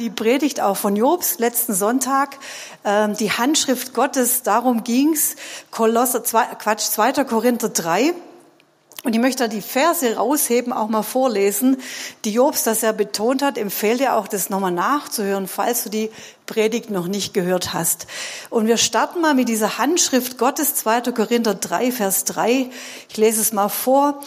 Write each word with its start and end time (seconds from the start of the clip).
die 0.00 0.10
Predigt 0.10 0.60
auch 0.60 0.76
von 0.76 0.96
Jobs 0.96 1.38
letzten 1.38 1.74
Sonntag, 1.74 2.38
ähm, 2.84 3.16
die 3.16 3.30
Handschrift 3.30 3.92
Gottes, 3.94 4.42
darum 4.42 4.82
ging's, 4.82 5.36
Kolosser, 5.70 6.20
Quatsch, 6.22 6.80
2. 6.80 7.24
Korinther 7.24 7.68
3. 7.68 8.14
Und 9.02 9.14
ich 9.14 9.20
möchte 9.20 9.44
da 9.44 9.48
die 9.48 9.62
Verse 9.62 10.16
rausheben, 10.16 10.74
auch 10.74 10.88
mal 10.88 11.02
vorlesen, 11.02 11.78
die 12.24 12.34
Jobs 12.34 12.64
das 12.64 12.82
ja 12.82 12.92
betont 12.92 13.42
hat, 13.42 13.56
empfehle 13.56 13.96
dir 13.96 14.16
auch, 14.16 14.28
das 14.28 14.50
nochmal 14.50 14.72
nachzuhören, 14.72 15.48
falls 15.48 15.84
du 15.84 15.90
die 15.90 16.10
Predigt 16.44 16.90
noch 16.90 17.06
nicht 17.06 17.32
gehört 17.32 17.72
hast. 17.72 18.06
Und 18.50 18.66
wir 18.66 18.76
starten 18.76 19.22
mal 19.22 19.34
mit 19.34 19.48
dieser 19.48 19.78
Handschrift 19.78 20.36
Gottes, 20.36 20.74
2. 20.74 21.12
Korinther 21.12 21.54
3, 21.54 21.92
Vers 21.92 22.24
3. 22.24 22.70
Ich 23.08 23.16
lese 23.16 23.40
es 23.40 23.52
mal 23.52 23.70
vor. 23.70 24.20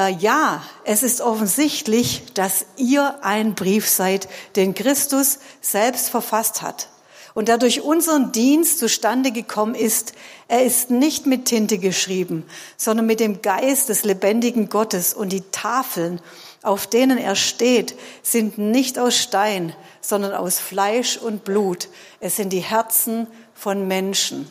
Äh, 0.00 0.12
ja, 0.14 0.62
es 0.84 1.02
ist 1.02 1.20
offensichtlich, 1.20 2.22
dass 2.32 2.64
ihr 2.76 3.22
ein 3.22 3.54
Brief 3.54 3.86
seid, 3.86 4.28
den 4.56 4.74
Christus 4.74 5.40
selbst 5.60 6.08
verfasst 6.08 6.62
hat 6.62 6.88
und 7.34 7.48
der 7.48 7.58
durch 7.58 7.82
unseren 7.82 8.32
Dienst 8.32 8.78
zustande 8.78 9.30
gekommen 9.30 9.74
ist. 9.74 10.14
Er 10.48 10.64
ist 10.64 10.90
nicht 10.90 11.26
mit 11.26 11.44
Tinte 11.44 11.76
geschrieben, 11.76 12.46
sondern 12.78 13.04
mit 13.04 13.20
dem 13.20 13.42
Geist 13.42 13.90
des 13.90 14.04
lebendigen 14.04 14.70
Gottes 14.70 15.12
und 15.12 15.30
die 15.32 15.42
Tafeln, 15.52 16.20
auf 16.62 16.86
denen 16.86 17.18
er 17.18 17.36
steht, 17.36 17.94
sind 18.22 18.56
nicht 18.56 18.98
aus 18.98 19.16
Stein, 19.16 19.74
sondern 20.00 20.32
aus 20.32 20.58
Fleisch 20.58 21.18
und 21.18 21.44
Blut. 21.44 21.88
Es 22.20 22.36
sind 22.36 22.54
die 22.54 22.60
Herzen 22.60 23.26
von 23.54 23.86
Menschen. 23.86 24.50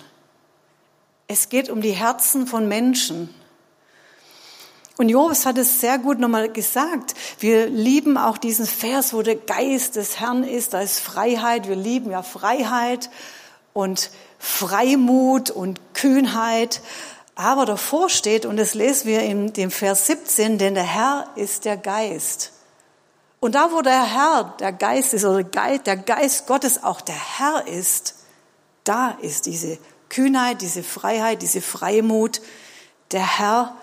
Es 1.27 1.49
geht 1.49 1.69
um 1.69 1.81
die 1.81 1.91
Herzen 1.91 2.45
von 2.45 2.67
Menschen. 2.67 3.33
Und 4.99 5.07
Jobs 5.07 5.45
hat 5.45 5.57
es 5.57 5.79
sehr 5.79 5.97
gut 5.97 6.19
nochmal 6.19 6.49
gesagt. 6.51 7.13
Wir 7.39 7.67
lieben 7.67 8.17
auch 8.17 8.37
diesen 8.37 8.65
Vers, 8.65 9.13
wo 9.13 9.21
der 9.21 9.37
Geist 9.37 9.95
des 9.95 10.19
Herrn 10.19 10.43
ist, 10.43 10.73
da 10.73 10.81
ist 10.81 10.99
Freiheit. 10.99 11.69
Wir 11.69 11.77
lieben 11.77 12.11
ja 12.11 12.21
Freiheit 12.21 13.09
und 13.71 14.11
Freimut 14.39 15.51
und 15.51 15.79
Kühnheit. 15.93 16.81
Aber 17.35 17.65
davor 17.65 18.09
steht, 18.09 18.45
und 18.45 18.57
das 18.57 18.73
lesen 18.73 19.07
wir 19.07 19.21
in 19.21 19.53
dem 19.53 19.71
Vers 19.71 20.05
17, 20.07 20.57
denn 20.57 20.73
der 20.73 20.83
Herr 20.83 21.29
ist 21.37 21.63
der 21.63 21.77
Geist. 21.77 22.51
Und 23.39 23.55
da, 23.55 23.71
wo 23.71 23.81
der 23.81 24.03
Herr 24.03 24.53
der 24.59 24.73
Geist 24.73 25.13
ist, 25.13 25.23
oder 25.23 25.43
der 25.45 25.95
Geist 25.95 26.45
Gottes 26.45 26.83
auch 26.83 26.99
der 26.99 27.37
Herr 27.37 27.65
ist, 27.67 28.15
da 28.83 29.11
ist 29.21 29.45
diese 29.45 29.77
Kühnheit, 30.09 30.59
diese 30.59 30.83
Freiheit, 30.83 31.41
diese 31.41 31.61
Freimut. 31.61 32.41
Der 33.13 33.39
Herr 33.39 33.77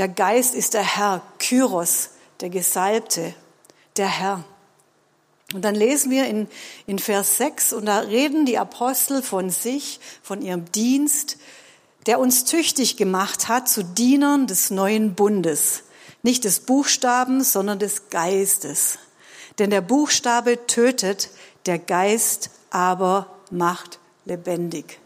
der 0.00 0.08
Geist 0.08 0.54
ist 0.54 0.72
der 0.72 0.96
Herr, 0.96 1.20
Kyros, 1.38 2.08
der 2.40 2.48
Gesalbte, 2.48 3.34
der 3.98 4.08
Herr. 4.08 4.44
Und 5.52 5.62
dann 5.62 5.74
lesen 5.74 6.10
wir 6.10 6.26
in, 6.26 6.48
in 6.86 6.98
Vers 6.98 7.36
6, 7.36 7.74
und 7.74 7.84
da 7.84 7.98
reden 7.98 8.46
die 8.46 8.56
Apostel 8.56 9.22
von 9.22 9.50
sich, 9.50 10.00
von 10.22 10.40
ihrem 10.40 10.72
Dienst, 10.72 11.36
der 12.06 12.18
uns 12.18 12.46
tüchtig 12.46 12.96
gemacht 12.96 13.48
hat 13.48 13.68
zu 13.68 13.84
Dienern 13.84 14.46
des 14.46 14.70
neuen 14.70 15.14
Bundes. 15.14 15.82
Nicht 16.22 16.44
des 16.44 16.60
Buchstabens, 16.60 17.52
sondern 17.52 17.78
des 17.78 18.08
Geistes. 18.08 18.98
Denn 19.58 19.68
der 19.68 19.82
Buchstabe 19.82 20.66
tötet, 20.66 21.28
der 21.66 21.78
Geist 21.78 22.48
aber 22.70 23.26
macht 23.50 23.98
lebendig. 24.24 24.98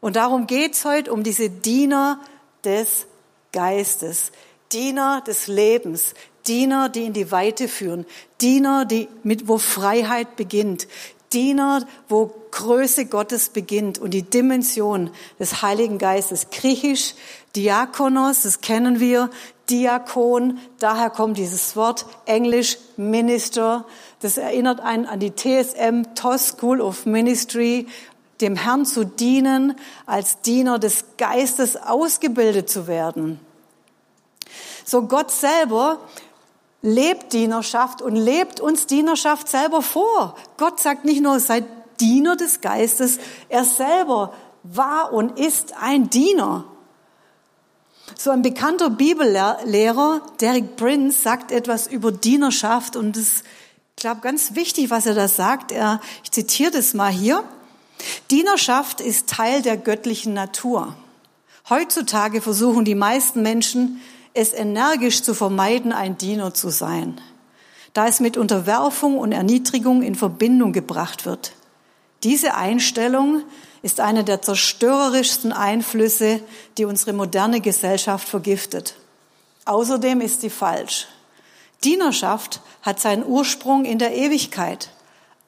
Und 0.00 0.16
darum 0.16 0.46
geht's 0.46 0.86
heute 0.86 1.12
um 1.12 1.24
diese 1.24 1.50
Diener 1.50 2.18
des 2.64 3.06
Geistes, 3.52 4.32
Diener 4.72 5.22
des 5.26 5.46
Lebens, 5.46 6.14
Diener, 6.46 6.88
die 6.88 7.04
in 7.04 7.12
die 7.12 7.30
Weite 7.30 7.68
führen, 7.68 8.06
Diener, 8.40 8.84
die 8.84 9.08
mit, 9.22 9.48
wo 9.48 9.58
Freiheit 9.58 10.36
beginnt, 10.36 10.86
Diener, 11.32 11.86
wo 12.08 12.34
Größe 12.50 13.06
Gottes 13.06 13.50
beginnt 13.50 13.98
und 13.98 14.10
die 14.12 14.22
Dimension 14.22 15.10
des 15.38 15.62
Heiligen 15.62 15.98
Geistes. 15.98 16.50
Griechisch 16.50 17.14
Diakonos, 17.54 18.42
das 18.42 18.60
kennen 18.60 19.00
wir, 19.00 19.30
Diakon, 19.70 20.58
daher 20.80 21.10
kommt 21.10 21.38
dieses 21.38 21.76
Wort, 21.76 22.06
Englisch 22.26 22.78
Minister, 22.96 23.86
das 24.20 24.36
erinnert 24.36 24.80
einen 24.80 25.06
an 25.06 25.20
die 25.20 25.34
TSM, 25.34 26.14
TOS 26.16 26.48
School 26.48 26.80
of 26.80 27.06
Ministry, 27.06 27.86
dem 28.40 28.56
Herrn 28.56 28.86
zu 28.86 29.04
dienen, 29.04 29.74
als 30.06 30.40
Diener 30.40 30.78
des 30.78 31.04
Geistes 31.16 31.76
ausgebildet 31.76 32.68
zu 32.68 32.86
werden. 32.86 33.40
So 34.84 35.02
Gott 35.02 35.30
selber 35.30 35.98
lebt 36.82 37.32
Dienerschaft 37.32 38.02
und 38.02 38.16
lebt 38.16 38.60
uns 38.60 38.86
Dienerschaft 38.86 39.48
selber 39.48 39.82
vor. 39.82 40.36
Gott 40.56 40.80
sagt 40.80 41.04
nicht 41.04 41.20
nur, 41.20 41.38
seid 41.40 41.64
Diener 42.00 42.36
des 42.36 42.60
Geistes, 42.60 43.18
er 43.48 43.64
selber 43.64 44.32
war 44.62 45.12
und 45.12 45.38
ist 45.38 45.74
ein 45.80 46.10
Diener. 46.10 46.64
So 48.16 48.30
ein 48.30 48.42
bekannter 48.42 48.90
Bibellehrer, 48.90 50.22
Derek 50.40 50.76
Prince, 50.76 51.20
sagt 51.20 51.52
etwas 51.52 51.86
über 51.86 52.10
Dienerschaft 52.12 52.96
und 52.96 53.16
es 53.16 53.34
ist, 53.34 53.44
ich 53.96 54.02
glaube, 54.02 54.20
ganz 54.22 54.54
wichtig, 54.54 54.90
was 54.90 55.04
er 55.06 55.14
da 55.14 55.28
sagt. 55.28 55.72
Er, 55.72 56.00
ich 56.24 56.30
zitiere 56.30 56.70
das 56.70 56.94
mal 56.94 57.10
hier. 57.10 57.44
Dienerschaft 58.30 59.00
ist 59.00 59.28
Teil 59.28 59.62
der 59.62 59.76
göttlichen 59.76 60.34
Natur. 60.34 60.96
Heutzutage 61.68 62.40
versuchen 62.40 62.84
die 62.84 62.94
meisten 62.94 63.42
Menschen, 63.42 64.00
es 64.34 64.52
energisch 64.52 65.22
zu 65.22 65.34
vermeiden, 65.34 65.92
ein 65.92 66.16
Diener 66.16 66.54
zu 66.54 66.70
sein, 66.70 67.20
da 67.92 68.06
es 68.06 68.20
mit 68.20 68.36
Unterwerfung 68.36 69.18
und 69.18 69.32
Erniedrigung 69.32 70.02
in 70.02 70.14
Verbindung 70.14 70.72
gebracht 70.72 71.26
wird. 71.26 71.52
Diese 72.22 72.54
Einstellung 72.54 73.42
ist 73.82 74.00
einer 74.00 74.22
der 74.22 74.42
zerstörerischsten 74.42 75.52
Einflüsse, 75.52 76.40
die 76.76 76.84
unsere 76.84 77.12
moderne 77.12 77.60
Gesellschaft 77.60 78.28
vergiftet. 78.28 78.94
Außerdem 79.64 80.20
ist 80.20 80.42
sie 80.42 80.50
falsch. 80.50 81.06
Dienerschaft 81.82 82.60
hat 82.82 83.00
seinen 83.00 83.24
Ursprung 83.24 83.84
in 83.84 83.98
der 83.98 84.14
Ewigkeit, 84.14 84.90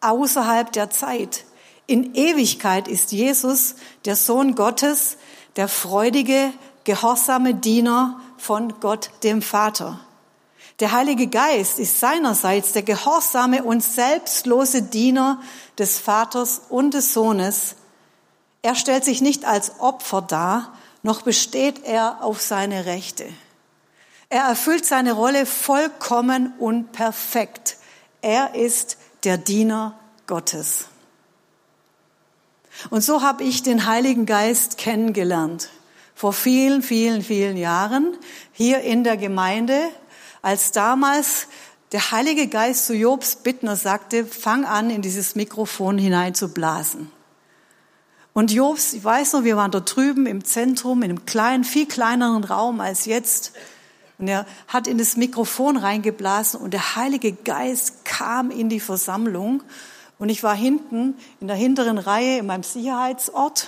außerhalb 0.01 0.73
der 0.73 0.91
Zeit. 0.91 1.45
In 1.93 2.15
Ewigkeit 2.15 2.89
ist 2.89 3.13
Jesus, 3.13 3.75
der 4.07 4.17
Sohn 4.17 4.55
Gottes, 4.55 5.19
der 5.57 5.69
freudige, 5.69 6.51
gehorsame 6.85 7.55
Diener 7.55 8.19
von 8.39 8.81
Gott 8.81 9.11
dem 9.25 9.43
Vater. 9.43 10.01
Der 10.81 10.93
Heilige 10.93 11.27
Geist 11.27 11.79
ist 11.79 12.01
seinerseits 12.01 12.73
der 12.73 12.83
gehorsame 12.83 13.63
und 13.63 13.85
selbstlose 13.85 14.81
Diener 14.81 15.43
des 15.77 15.99
Vaters 15.99 16.63
und 16.71 16.95
des 16.95 17.13
Sohnes. 17.13 17.75
Er 18.63 18.75
stellt 18.75 19.05
sich 19.05 19.21
nicht 19.21 19.45
als 19.45 19.79
Opfer 19.79 20.23
dar, 20.23 20.73
noch 21.03 21.21
besteht 21.21 21.85
er 21.85 22.25
auf 22.25 22.41
seine 22.41 22.87
Rechte. 22.87 23.27
Er 24.31 24.45
erfüllt 24.45 24.87
seine 24.87 25.13
Rolle 25.13 25.45
vollkommen 25.45 26.55
und 26.59 26.93
perfekt. 26.93 27.77
Er 28.23 28.55
ist 28.55 28.97
der 29.25 29.37
Diener 29.37 29.99
Gottes. 30.27 30.87
Und 32.91 33.03
so 33.03 33.23
habe 33.23 33.45
ich 33.45 33.63
den 33.63 33.87
Heiligen 33.87 34.27
Geist 34.27 34.79
kennengelernt. 34.79 35.71
Vor 36.15 36.33
vielen, 36.33 36.83
vielen, 36.83 37.23
vielen 37.23 37.57
Jahren 37.57 38.17
hier 38.53 38.81
in 38.81 39.05
der 39.05 39.17
Gemeinde, 39.17 39.81
als 40.41 40.73
damals 40.73 41.49
der 41.93 42.11
Heilige 42.11 42.47
Geist 42.49 42.87
zu 42.87 42.95
Jobs 42.95 43.37
Bittner 43.37 43.77
sagte, 43.77 44.25
fang 44.25 44.65
an, 44.65 44.89
in 44.89 45.03
dieses 45.03 45.35
Mikrofon 45.35 45.99
hinein 45.99 46.35
zu 46.35 46.49
blasen. 46.49 47.11
Und 48.33 48.51
Jobs, 48.51 48.95
ich 48.95 49.05
weiß 49.05 49.35
noch, 49.35 49.45
wir 49.45 49.57
waren 49.57 49.71
dort 49.71 49.95
drüben 49.95 50.27
im 50.27 50.45
Zentrum, 50.45 51.03
in 51.03 51.11
einem 51.11 51.27
kleinen, 51.27 51.65
viel 51.65 51.87
kleineren 51.87 52.45
Raum 52.45 52.81
als 52.81 53.05
jetzt. 53.05 53.53
Und 54.19 54.29
er 54.29 54.47
hat 54.69 54.87
in 54.87 54.97
das 54.97 55.17
Mikrofon 55.17 55.77
reingeblasen 55.77 56.61
und 56.61 56.73
der 56.73 56.97
Heilige 56.97 57.33
Geist 57.33 58.05
kam 58.05 58.51
in 58.51 58.69
die 58.69 58.81
Versammlung 58.81 59.63
und 60.23 60.29
ich 60.29 60.45
war 60.45 60.55
hinten 60.55 61.17
in 61.41 61.49
der 61.49 61.57
hinteren 61.57 61.99
Reihe 61.99 62.39
in 62.39 62.47
meinem 62.47 62.63
Sicherheitsort. 62.63 63.67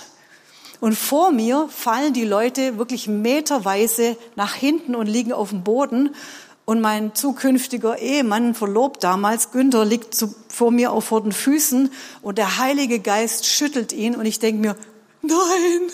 Und 0.79 0.97
vor 0.97 1.33
mir 1.33 1.67
fallen 1.67 2.13
die 2.13 2.23
Leute 2.23 2.77
wirklich 2.77 3.09
meterweise 3.09 4.15
nach 4.37 4.53
hinten 4.53 4.95
und 4.95 5.07
liegen 5.07 5.33
auf 5.33 5.49
dem 5.49 5.65
Boden. 5.65 6.15
Und 6.63 6.79
mein 6.79 7.13
zukünftiger 7.13 7.97
Ehemann, 7.99 8.55
verlobt 8.55 9.03
damals, 9.03 9.51
Günther, 9.51 9.83
liegt 9.83 10.15
zu, 10.15 10.33
vor 10.47 10.71
mir 10.71 10.93
auf 10.93 11.03
vor 11.03 11.21
den 11.21 11.33
Füßen 11.33 11.91
und 12.21 12.37
der 12.37 12.57
Heilige 12.57 13.01
Geist 13.01 13.45
schüttelt 13.45 13.91
ihn 13.91 14.15
und 14.15 14.25
ich 14.25 14.39
denke 14.39 14.61
mir, 14.61 14.77
nein, 15.23 15.89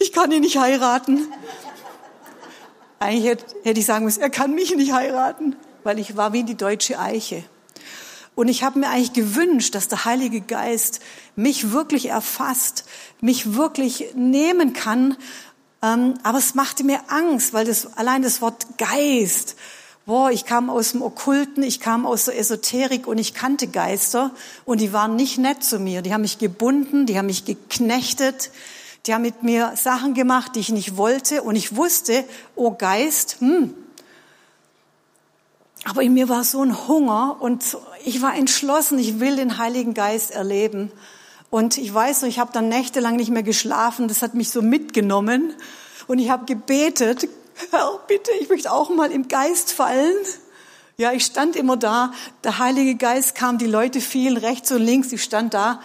ich 0.00 0.12
kann 0.12 0.32
ihn 0.32 0.40
nicht 0.40 0.58
heiraten. 0.58 1.28
Eigentlich 2.98 3.26
hätte, 3.26 3.44
hätte 3.62 3.78
ich 3.78 3.86
sagen 3.86 4.06
müssen, 4.06 4.22
er 4.22 4.30
kann 4.30 4.56
mich 4.56 4.74
nicht 4.74 4.92
heiraten, 4.92 5.54
weil 5.84 6.00
ich 6.00 6.16
war 6.16 6.32
wie 6.32 6.42
die 6.42 6.56
deutsche 6.56 6.98
Eiche. 6.98 7.44
Und 8.34 8.48
ich 8.48 8.64
habe 8.64 8.78
mir 8.78 8.88
eigentlich 8.88 9.12
gewünscht, 9.12 9.74
dass 9.74 9.88
der 9.88 10.04
Heilige 10.04 10.40
Geist 10.40 11.00
mich 11.36 11.70
wirklich 11.70 12.06
erfasst, 12.06 12.84
mich 13.20 13.54
wirklich 13.54 14.06
nehmen 14.14 14.72
kann. 14.72 15.16
Ähm, 15.82 16.14
aber 16.22 16.38
es 16.38 16.54
machte 16.54 16.84
mir 16.84 17.00
Angst, 17.08 17.52
weil 17.52 17.64
das, 17.64 17.96
allein 17.96 18.22
das 18.22 18.40
Wort 18.40 18.78
Geist, 18.78 19.56
Boah, 20.06 20.30
ich 20.30 20.44
kam 20.44 20.68
aus 20.68 20.90
dem 20.90 21.00
Okkulten, 21.00 21.62
ich 21.62 21.80
kam 21.80 22.04
aus 22.04 22.26
der 22.26 22.38
Esoterik 22.38 23.06
und 23.06 23.16
ich 23.16 23.32
kannte 23.32 23.68
Geister 23.68 24.32
und 24.66 24.82
die 24.82 24.92
waren 24.92 25.16
nicht 25.16 25.38
nett 25.38 25.64
zu 25.64 25.78
mir. 25.78 26.02
Die 26.02 26.12
haben 26.12 26.20
mich 26.20 26.36
gebunden, 26.36 27.06
die 27.06 27.16
haben 27.16 27.24
mich 27.24 27.46
geknechtet, 27.46 28.50
die 29.06 29.14
haben 29.14 29.22
mit 29.22 29.42
mir 29.42 29.72
Sachen 29.76 30.12
gemacht, 30.12 30.56
die 30.56 30.60
ich 30.60 30.68
nicht 30.68 30.98
wollte 30.98 31.42
und 31.42 31.56
ich 31.56 31.76
wusste, 31.76 32.22
oh 32.54 32.72
Geist, 32.72 33.36
hm. 33.38 33.72
Aber 35.84 36.02
in 36.02 36.14
mir 36.14 36.28
war 36.28 36.44
so 36.44 36.62
ein 36.62 36.88
Hunger 36.88 37.36
und 37.40 37.76
ich 38.04 38.22
war 38.22 38.34
entschlossen, 38.34 38.98
ich 38.98 39.20
will 39.20 39.36
den 39.36 39.58
Heiligen 39.58 39.94
Geist 39.94 40.30
erleben. 40.30 40.90
Und 41.50 41.78
ich 41.78 41.92
weiß 41.92 42.22
noch, 42.22 42.28
ich 42.28 42.38
habe 42.38 42.52
dann 42.52 42.68
nächtelang 42.68 43.16
nicht 43.16 43.30
mehr 43.30 43.42
geschlafen, 43.42 44.08
das 44.08 44.22
hat 44.22 44.34
mich 44.34 44.50
so 44.50 44.62
mitgenommen 44.62 45.54
und 46.06 46.18
ich 46.18 46.30
habe 46.30 46.46
gebetet, 46.46 47.28
Herr, 47.70 48.00
bitte, 48.08 48.30
ich 48.40 48.48
möchte 48.48 48.72
auch 48.72 48.90
mal 48.90 49.12
im 49.12 49.28
Geist 49.28 49.72
fallen. 49.72 50.16
Ja, 50.96 51.12
ich 51.12 51.24
stand 51.24 51.56
immer 51.56 51.76
da, 51.76 52.12
der 52.42 52.58
Heilige 52.58 52.96
Geist 52.96 53.34
kam, 53.34 53.58
die 53.58 53.66
Leute 53.66 54.00
fielen 54.00 54.36
rechts 54.36 54.72
und 54.72 54.82
links, 54.82 55.12
ich 55.12 55.22
stand 55.22 55.54
da. 55.54 55.80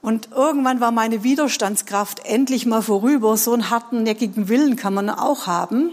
Und 0.00 0.30
irgendwann 0.32 0.80
war 0.80 0.90
meine 0.90 1.22
Widerstandskraft 1.22 2.24
endlich 2.24 2.66
mal 2.66 2.82
vorüber. 2.82 3.36
So 3.36 3.52
einen 3.52 3.70
harten, 3.70 4.02
neckigen 4.02 4.48
Willen 4.48 4.74
kann 4.76 4.94
man 4.94 5.10
auch 5.10 5.46
haben. 5.46 5.90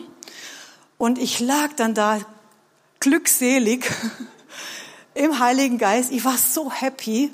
Und 0.97 1.19
ich 1.19 1.39
lag 1.39 1.73
dann 1.75 1.93
da 1.93 2.19
glückselig 2.99 3.89
im 5.13 5.39
Heiligen 5.39 5.77
Geist. 5.77 6.11
Ich 6.11 6.25
war 6.25 6.37
so 6.37 6.71
happy. 6.71 7.31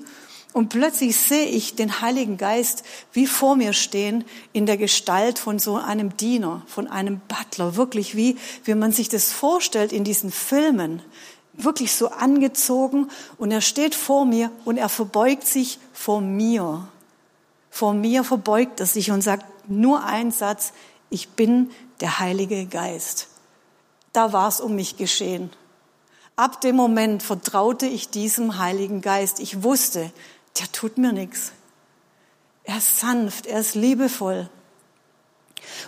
Und 0.53 0.69
plötzlich 0.69 1.17
sehe 1.17 1.47
ich 1.47 1.75
den 1.75 1.99
Heiligen 1.99 2.37
Geist 2.37 2.83
wie 3.11 3.27
vor 3.27 3.57
mir 3.57 3.73
stehen 3.73 4.23
in 4.53 4.65
der 4.65 4.77
Gestalt 4.77 5.37
von 5.37 5.59
so 5.59 5.75
einem 5.75 6.15
Diener, 6.15 6.61
von 6.65 6.87
einem 6.87 7.19
Butler, 7.27 7.75
wirklich 7.75 8.15
wie, 8.15 8.37
wie 8.63 8.73
man 8.73 8.93
sich 8.93 9.09
das 9.09 9.33
vorstellt 9.33 9.91
in 9.91 10.05
diesen 10.05 10.31
Filmen, 10.31 11.01
wirklich 11.51 11.91
so 11.91 12.07
angezogen 12.07 13.09
und 13.37 13.51
er 13.51 13.59
steht 13.59 13.95
vor 13.95 14.25
mir 14.25 14.49
und 14.63 14.77
er 14.77 14.87
verbeugt 14.87 15.45
sich 15.45 15.77
vor 15.91 16.21
mir. 16.21 16.87
Vor 17.69 17.93
mir 17.93 18.23
verbeugt 18.23 18.79
er 18.79 18.85
sich 18.85 19.11
und 19.11 19.21
sagt 19.21 19.45
nur 19.69 20.05
einen 20.05 20.31
Satz, 20.31 20.71
ich 21.09 21.31
bin 21.31 21.69
der 21.99 22.19
Heilige 22.19 22.65
Geist. 22.65 23.27
Da 24.15 24.31
war 24.31 24.47
es 24.47 24.61
um 24.61 24.75
mich 24.75 24.95
geschehen. 24.95 25.49
Ab 26.37 26.61
dem 26.61 26.77
Moment 26.77 27.21
vertraute 27.21 27.85
ich 27.85 28.07
diesem 28.07 28.57
Heiligen 28.57 29.01
Geist. 29.01 29.41
Ich 29.41 29.61
wusste, 29.61 30.09
der 30.57 30.71
tut 30.71 30.97
mir 30.97 31.11
nichts. 31.11 31.51
Er 32.63 32.77
ist 32.77 33.01
sanft, 33.01 33.45
er 33.45 33.59
ist 33.59 33.75
liebevoll. 33.75 34.49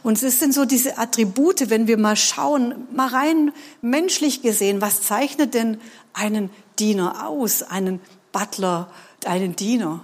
Und 0.04 0.22
es 0.22 0.42
sind 0.42 0.54
so 0.54 0.66
diese 0.66 0.98
Attribute, 0.98 1.70
wenn 1.70 1.88
wir 1.88 1.98
mal 1.98 2.18
schauen, 2.18 2.86
mal 2.94 3.08
rein 3.08 3.54
menschlich 3.82 4.42
gesehen, 4.42 4.82
was 4.82 5.04
zeichnet 5.04 5.54
denn 5.54 5.80
einen 6.12 6.50
Diener 6.80 7.26
aus, 7.30 7.64
einen 7.64 8.02
Butler, 8.34 8.92
einen 9.26 9.56
Diener? 9.56 10.04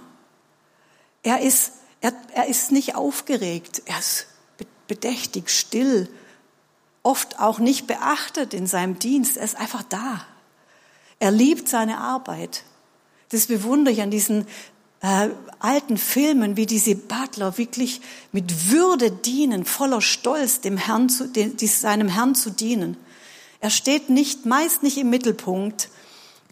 Er 1.22 1.42
ist, 1.42 1.72
er, 2.00 2.14
er 2.32 2.46
ist 2.46 2.72
nicht 2.72 2.94
aufgeregt, 2.94 3.82
er 3.84 3.98
ist 3.98 4.28
bedächtig, 4.86 5.50
still, 5.50 6.08
oft 7.04 7.38
auch 7.38 7.60
nicht 7.60 7.86
beachtet 7.86 8.52
in 8.52 8.66
seinem 8.66 8.98
Dienst, 8.98 9.36
er 9.36 9.44
ist 9.44 9.56
einfach 9.56 9.84
da. 9.84 10.24
Er 11.20 11.30
liebt 11.30 11.68
seine 11.68 11.98
Arbeit. 11.98 12.64
Das 13.28 13.46
bewundere 13.46 13.94
ich 13.94 14.02
an 14.02 14.10
diesen 14.10 14.46
äh, 15.00 15.28
alten 15.60 15.98
Filmen, 15.98 16.56
wie 16.56 16.66
diese 16.66 16.96
Butler 16.96 17.56
wirklich 17.58 18.00
mit 18.32 18.70
Würde 18.70 19.10
dienen, 19.10 19.64
voller 19.64 20.00
Stolz 20.00 20.60
dem 20.60 20.76
Herrn 20.76 21.08
zu, 21.08 21.28
dem, 21.28 21.56
seinem 21.58 22.08
Herrn 22.08 22.34
zu 22.34 22.50
dienen. 22.50 22.96
Er 23.60 23.70
steht 23.70 24.10
nicht, 24.10 24.46
meist 24.46 24.82
nicht 24.82 24.96
im 24.98 25.10
Mittelpunkt 25.10 25.90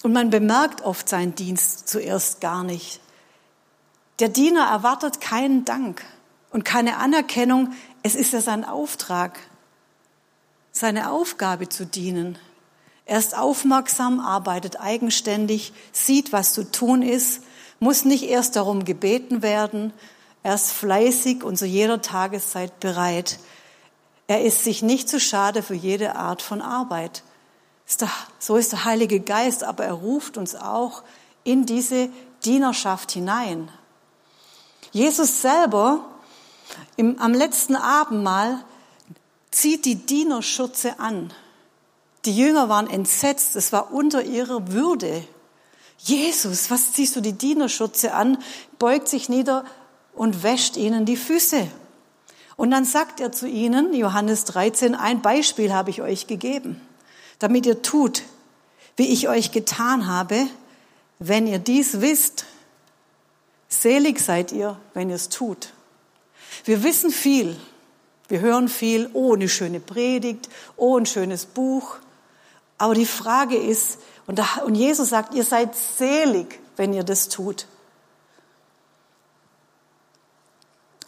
und 0.03 0.13
man 0.13 0.31
bemerkt 0.31 0.83
oft 0.83 1.09
seinen 1.09 1.35
Dienst 1.35 1.89
zuerst 1.89 2.41
gar 2.41 2.63
nicht. 2.63 3.01
Der 4.19 4.29
Diener 4.29 4.67
erwartet 4.67 5.21
keinen 5.21 5.65
Dank 5.65 6.05
und 6.51 6.65
keine 6.65 6.99
Anerkennung. 6.99 7.73
Es 8.03 8.15
ist 8.15 8.33
ja 8.33 8.41
sein 8.41 8.65
Auftrag, 8.65 9.39
seine 10.73 11.11
Aufgabe 11.11 11.69
zu 11.69 11.87
dienen. 11.87 12.39
Er 13.05 13.19
ist 13.19 13.37
aufmerksam, 13.37 14.21
arbeitet 14.21 14.81
eigenständig, 14.81 15.73
sieht, 15.93 16.33
was 16.33 16.55
zu 16.55 16.71
tun 16.71 17.03
ist, 17.03 17.43
muss 17.79 18.05
nicht 18.05 18.25
erst 18.25 18.57
darum 18.57 18.85
gebeten 18.85 19.43
werden. 19.43 19.93
Er 20.43 20.55
ist 20.55 20.73
fleißig 20.73 21.45
und 21.45 21.57
zu 21.57 21.67
jeder 21.67 22.01
Tageszeit 22.01 22.81
bereit. 22.81 23.39
Er 24.29 24.43
ist 24.45 24.65
sich 24.65 24.83
nicht 24.83 25.09
zu 25.09 25.21
schade 25.21 25.63
für 25.63 25.75
jede 25.75 26.17
Art 26.17 26.43
von 26.43 26.63
Arbeit. 26.63 27.23
So 28.39 28.57
ist 28.57 28.73
der 28.73 28.85
Heilige 28.85 29.21
Geist, 29.21 29.65
aber 29.65 29.85
er 29.85 29.93
ruft 29.93 30.37
uns 30.37 30.55
auch 30.55 31.03
in 31.45 31.67
diese 31.67 32.09
Dienerschaft 32.45 33.13
hinein. 33.13 33.69
Jesus 34.93 35.43
selber 35.43 36.05
im, 36.97 37.19
am 37.19 37.35
letzten 37.35 37.77
Abendmahl 37.77 38.65
zieht 39.53 39.85
die 39.85 39.95
Dienerschürze 39.95 40.99
an. 40.99 41.33
Die 42.25 42.37
Jünger 42.37 42.69
waren 42.69 42.89
entsetzt, 42.91 43.55
es 43.55 43.73
war 43.73 43.93
unter 43.93 44.25
ihrer 44.25 44.73
Würde. 44.73 45.25
Jesus, 45.99 46.71
was 46.71 46.93
ziehst 46.93 47.15
du 47.15 47.21
die 47.21 47.35
Dienerschürze 47.35 48.15
an, 48.15 48.39
beugt 48.79 49.07
sich 49.07 49.29
nieder 49.29 49.65
und 50.15 50.43
wäscht 50.43 50.77
ihnen 50.77 51.05
die 51.05 51.17
Füße. 51.17 51.69
Und 52.57 52.71
dann 52.71 52.85
sagt 52.85 53.21
er 53.21 53.33
zu 53.33 53.49
ihnen, 53.49 53.95
Johannes 53.95 54.45
13, 54.45 54.95
ein 54.95 55.23
Beispiel 55.23 55.73
habe 55.73 55.91
ich 55.91 56.03
euch 56.03 56.27
gegeben, 56.27 56.81
damit 57.39 57.67
ihr 57.67 57.83
tut, 57.83 58.23
wie 58.97 59.09
ich 59.09 59.29
euch 59.29 59.53
getan 59.53 60.07
habe, 60.07 60.47
wenn 61.19 61.47
ihr 61.47 61.59
dies 61.59 62.01
wisst. 62.01 62.47
Selig 63.69 64.21
seid 64.21 64.53
ihr, 64.53 64.79
wenn 64.93 65.09
ihr 65.09 65.17
es 65.17 65.29
tut. 65.29 65.73
Wir 66.65 66.83
wissen 66.83 67.11
viel, 67.11 67.57
wir 68.33 68.41
hören 68.41 68.71
viel, 68.71 69.11
oh, 69.13 69.35
eine 69.35 69.47
schöne 69.47 69.79
Predigt, 69.79 70.49
oh, 70.79 70.97
ein 70.97 71.05
schönes 71.05 71.45
Buch. 71.45 71.97
Aber 72.79 72.95
die 72.95 73.05
Frage 73.05 73.59
ist, 73.59 73.99
und, 74.27 74.39
da, 74.39 74.47
und 74.65 74.75
Jesus 74.75 75.11
sagt, 75.11 75.35
ihr 75.35 75.45
seid 75.45 75.75
selig, 75.77 76.59
wenn 76.79 76.95
ihr 76.95 77.05
das 77.05 77.29
tut. 77.29 77.67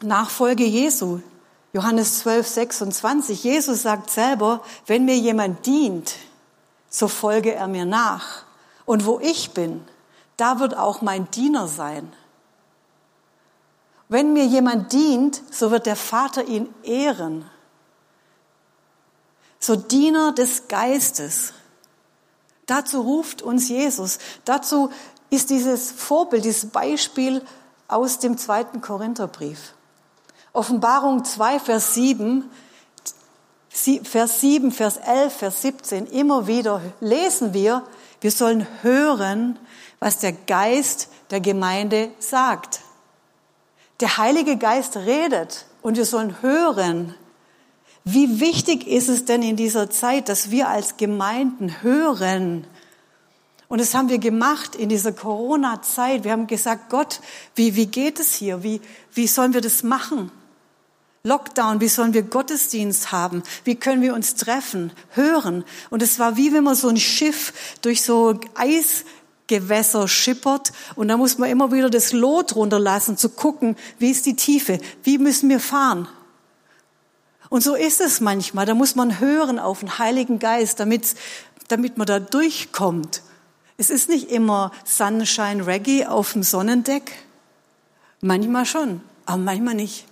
Nachfolge 0.02 0.64
Jesu, 0.64 1.20
Johannes 1.72 2.18
12, 2.18 2.46
26. 2.46 3.42
Jesus 3.42 3.80
sagt 3.80 4.10
selber, 4.10 4.62
wenn 4.86 5.06
mir 5.06 5.16
jemand 5.16 5.64
dient, 5.64 6.16
so 6.90 7.08
folge 7.08 7.54
er 7.54 7.68
mir 7.68 7.86
nach. 7.86 8.44
Und 8.84 9.06
wo 9.06 9.18
ich 9.18 9.52
bin, 9.52 9.82
da 10.36 10.60
wird 10.60 10.76
auch 10.76 11.00
mein 11.00 11.30
Diener 11.30 11.68
sein. 11.68 12.12
Wenn 14.08 14.32
mir 14.32 14.46
jemand 14.46 14.92
dient, 14.92 15.42
so 15.50 15.70
wird 15.70 15.86
der 15.86 15.96
Vater 15.96 16.44
ihn 16.44 16.72
ehren. 16.82 17.44
So 19.58 19.76
Diener 19.76 20.32
des 20.32 20.68
Geistes. 20.68 21.54
Dazu 22.66 23.00
ruft 23.00 23.42
uns 23.42 23.68
Jesus. 23.68 24.18
Dazu 24.44 24.90
ist 25.30 25.50
dieses 25.50 25.90
Vorbild, 25.90 26.44
dieses 26.44 26.66
Beispiel 26.66 27.42
aus 27.88 28.18
dem 28.18 28.38
zweiten 28.38 28.80
Korintherbrief. 28.80 29.74
Offenbarung 30.52 31.24
2, 31.24 31.58
Vers 31.60 31.94
7, 31.94 32.48
Vers 33.68 34.40
7, 34.40 34.70
Vers 34.70 34.98
11, 34.98 35.32
Vers 35.32 35.62
17, 35.62 36.06
immer 36.06 36.46
wieder 36.46 36.80
lesen 37.00 37.52
wir, 37.52 37.82
wir 38.20 38.30
sollen 38.30 38.66
hören, 38.82 39.58
was 39.98 40.18
der 40.18 40.32
Geist 40.32 41.08
der 41.30 41.40
Gemeinde 41.40 42.10
sagt. 42.20 42.83
Der 44.04 44.18
Heilige 44.18 44.58
Geist 44.58 44.98
redet 44.98 45.64
und 45.80 45.96
wir 45.96 46.04
sollen 46.04 46.42
hören, 46.42 47.14
wie 48.04 48.38
wichtig 48.38 48.86
ist 48.86 49.08
es 49.08 49.24
denn 49.24 49.42
in 49.42 49.56
dieser 49.56 49.88
Zeit, 49.88 50.28
dass 50.28 50.50
wir 50.50 50.68
als 50.68 50.98
Gemeinden 50.98 51.80
hören? 51.80 52.66
Und 53.66 53.80
das 53.80 53.94
haben 53.94 54.10
wir 54.10 54.18
gemacht 54.18 54.74
in 54.74 54.90
dieser 54.90 55.12
Corona-Zeit. 55.12 56.22
Wir 56.22 56.32
haben 56.32 56.46
gesagt, 56.46 56.90
Gott, 56.90 57.22
wie, 57.54 57.76
wie 57.76 57.86
geht 57.86 58.20
es 58.20 58.34
hier? 58.34 58.62
Wie, 58.62 58.82
wie 59.14 59.26
sollen 59.26 59.54
wir 59.54 59.62
das 59.62 59.82
machen? 59.82 60.30
Lockdown, 61.22 61.80
wie 61.80 61.88
sollen 61.88 62.12
wir 62.12 62.24
Gottesdienst 62.24 63.10
haben? 63.10 63.42
Wie 63.64 63.76
können 63.76 64.02
wir 64.02 64.12
uns 64.12 64.34
treffen, 64.34 64.92
hören? 65.12 65.64
Und 65.88 66.02
es 66.02 66.18
war 66.18 66.36
wie 66.36 66.52
wenn 66.52 66.64
man 66.64 66.74
so 66.74 66.90
ein 66.90 66.98
Schiff 66.98 67.54
durch 67.80 68.02
so 68.02 68.38
Eisgewässer 69.44 70.08
schippert 70.08 70.72
und 70.96 71.08
da 71.08 71.16
muss 71.16 71.38
man 71.38 71.50
immer 71.50 71.72
wieder 71.72 71.90
das 71.90 72.12
Lot 72.12 72.56
runterlassen, 72.56 73.16
zu 73.16 73.28
gucken, 73.28 73.76
wie 73.98 74.10
ist 74.10 74.26
die 74.26 74.36
Tiefe? 74.36 74.78
Wie 75.02 75.18
müssen 75.18 75.48
wir 75.48 75.60
fahren? 75.60 76.08
Und 77.50 77.62
so 77.62 77.74
ist 77.74 78.00
es 78.00 78.20
manchmal. 78.20 78.66
Da 78.66 78.74
muss 78.74 78.94
man 78.94 79.20
hören 79.20 79.58
auf 79.58 79.80
den 79.80 79.98
Heiligen 79.98 80.38
Geist, 80.38 80.80
damit, 80.80 81.14
damit 81.68 81.98
man 81.98 82.06
da 82.06 82.20
durchkommt. 82.20 83.22
Es 83.76 83.90
ist 83.90 84.08
nicht 84.08 84.30
immer 84.30 84.72
Sunshine 84.84 85.66
Reggae 85.66 86.06
auf 86.06 86.32
dem 86.32 86.42
Sonnendeck. 86.42 87.12
Manchmal 88.20 88.64
schon, 88.64 89.02
aber 89.26 89.38
manchmal 89.38 89.74
nicht. 89.74 90.06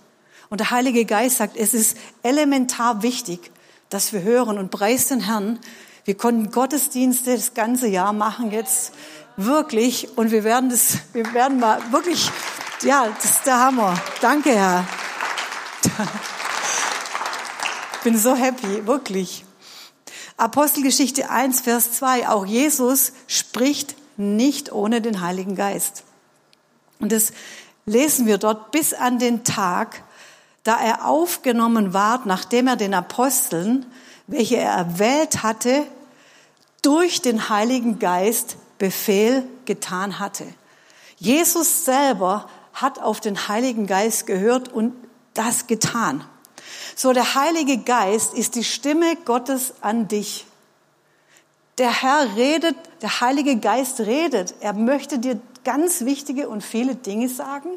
Und 0.49 0.59
der 0.59 0.69
Heilige 0.69 1.05
Geist 1.05 1.37
sagt, 1.37 1.57
es 1.57 1.73
ist 1.73 1.97
elementar 2.21 3.01
wichtig, 3.01 3.51
dass 3.89 4.13
wir 4.13 4.21
hören 4.21 4.57
und 4.59 4.69
preis 4.69 5.07
den 5.07 5.21
Herrn 5.21 5.59
Wir 6.05 6.17
konnten 6.17 6.51
Gottesdienste 6.51 7.33
das 7.33 7.53
ganze 7.53 7.87
Jahr 7.87 8.11
machen 8.11 8.51
jetzt 8.51 8.91
wirklich 9.37 10.17
und 10.17 10.31
wir 10.31 10.43
werden 10.43 10.69
das, 10.69 10.97
wir 11.13 11.33
werden 11.33 11.59
mal 11.59 11.79
wirklich, 11.91 12.29
ja, 12.83 13.07
das 13.09 13.25
ist 13.25 13.45
der 13.45 13.59
Hammer. 13.59 13.95
Danke, 14.21 14.51
Herr. 14.51 14.85
Bin 18.03 18.17
so 18.17 18.35
happy, 18.35 18.85
wirklich. 18.85 19.45
Apostelgeschichte 20.37 21.29
1, 21.29 21.61
Vers 21.61 21.93
2. 21.93 22.27
Auch 22.27 22.45
Jesus 22.45 23.13
spricht 23.27 23.95
nicht 24.17 24.71
ohne 24.71 25.01
den 25.01 25.21
Heiligen 25.21 25.55
Geist. 25.55 26.03
Und 26.99 27.11
das 27.11 27.31
lesen 27.85 28.25
wir 28.25 28.37
dort 28.37 28.71
bis 28.71 28.93
an 28.93 29.19
den 29.19 29.43
Tag, 29.43 30.03
da 30.63 30.79
er 30.79 31.05
aufgenommen 31.05 31.93
ward, 31.93 32.25
nachdem 32.25 32.67
er 32.67 32.75
den 32.75 32.93
Aposteln, 32.93 33.85
welche 34.27 34.57
er 34.57 34.71
erwählt 34.71 35.43
hatte, 35.43 35.85
durch 36.81 37.21
den 37.21 37.49
Heiligen 37.49 37.99
Geist 37.99 38.57
Befehl 38.77 39.43
getan 39.65 40.19
hatte. 40.19 40.45
Jesus 41.17 41.85
selber 41.85 42.49
hat 42.73 42.99
auf 42.99 43.19
den 43.19 43.47
Heiligen 43.47 43.87
Geist 43.87 44.25
gehört 44.27 44.69
und 44.69 44.93
das 45.33 45.67
getan. 45.67 46.23
So, 46.95 47.13
der 47.13 47.35
Heilige 47.35 47.77
Geist 47.77 48.33
ist 48.33 48.55
die 48.55 48.63
Stimme 48.63 49.15
Gottes 49.25 49.73
an 49.81 50.07
dich. 50.07 50.45
Der 51.77 52.01
Herr 52.01 52.35
redet, 52.35 52.75
der 53.01 53.21
Heilige 53.21 53.57
Geist 53.57 53.99
redet. 54.01 54.53
Er 54.59 54.73
möchte 54.73 55.17
dir 55.19 55.39
ganz 55.63 56.01
wichtige 56.01 56.49
und 56.49 56.61
viele 56.61 56.95
Dinge 56.95 57.29
sagen. 57.29 57.69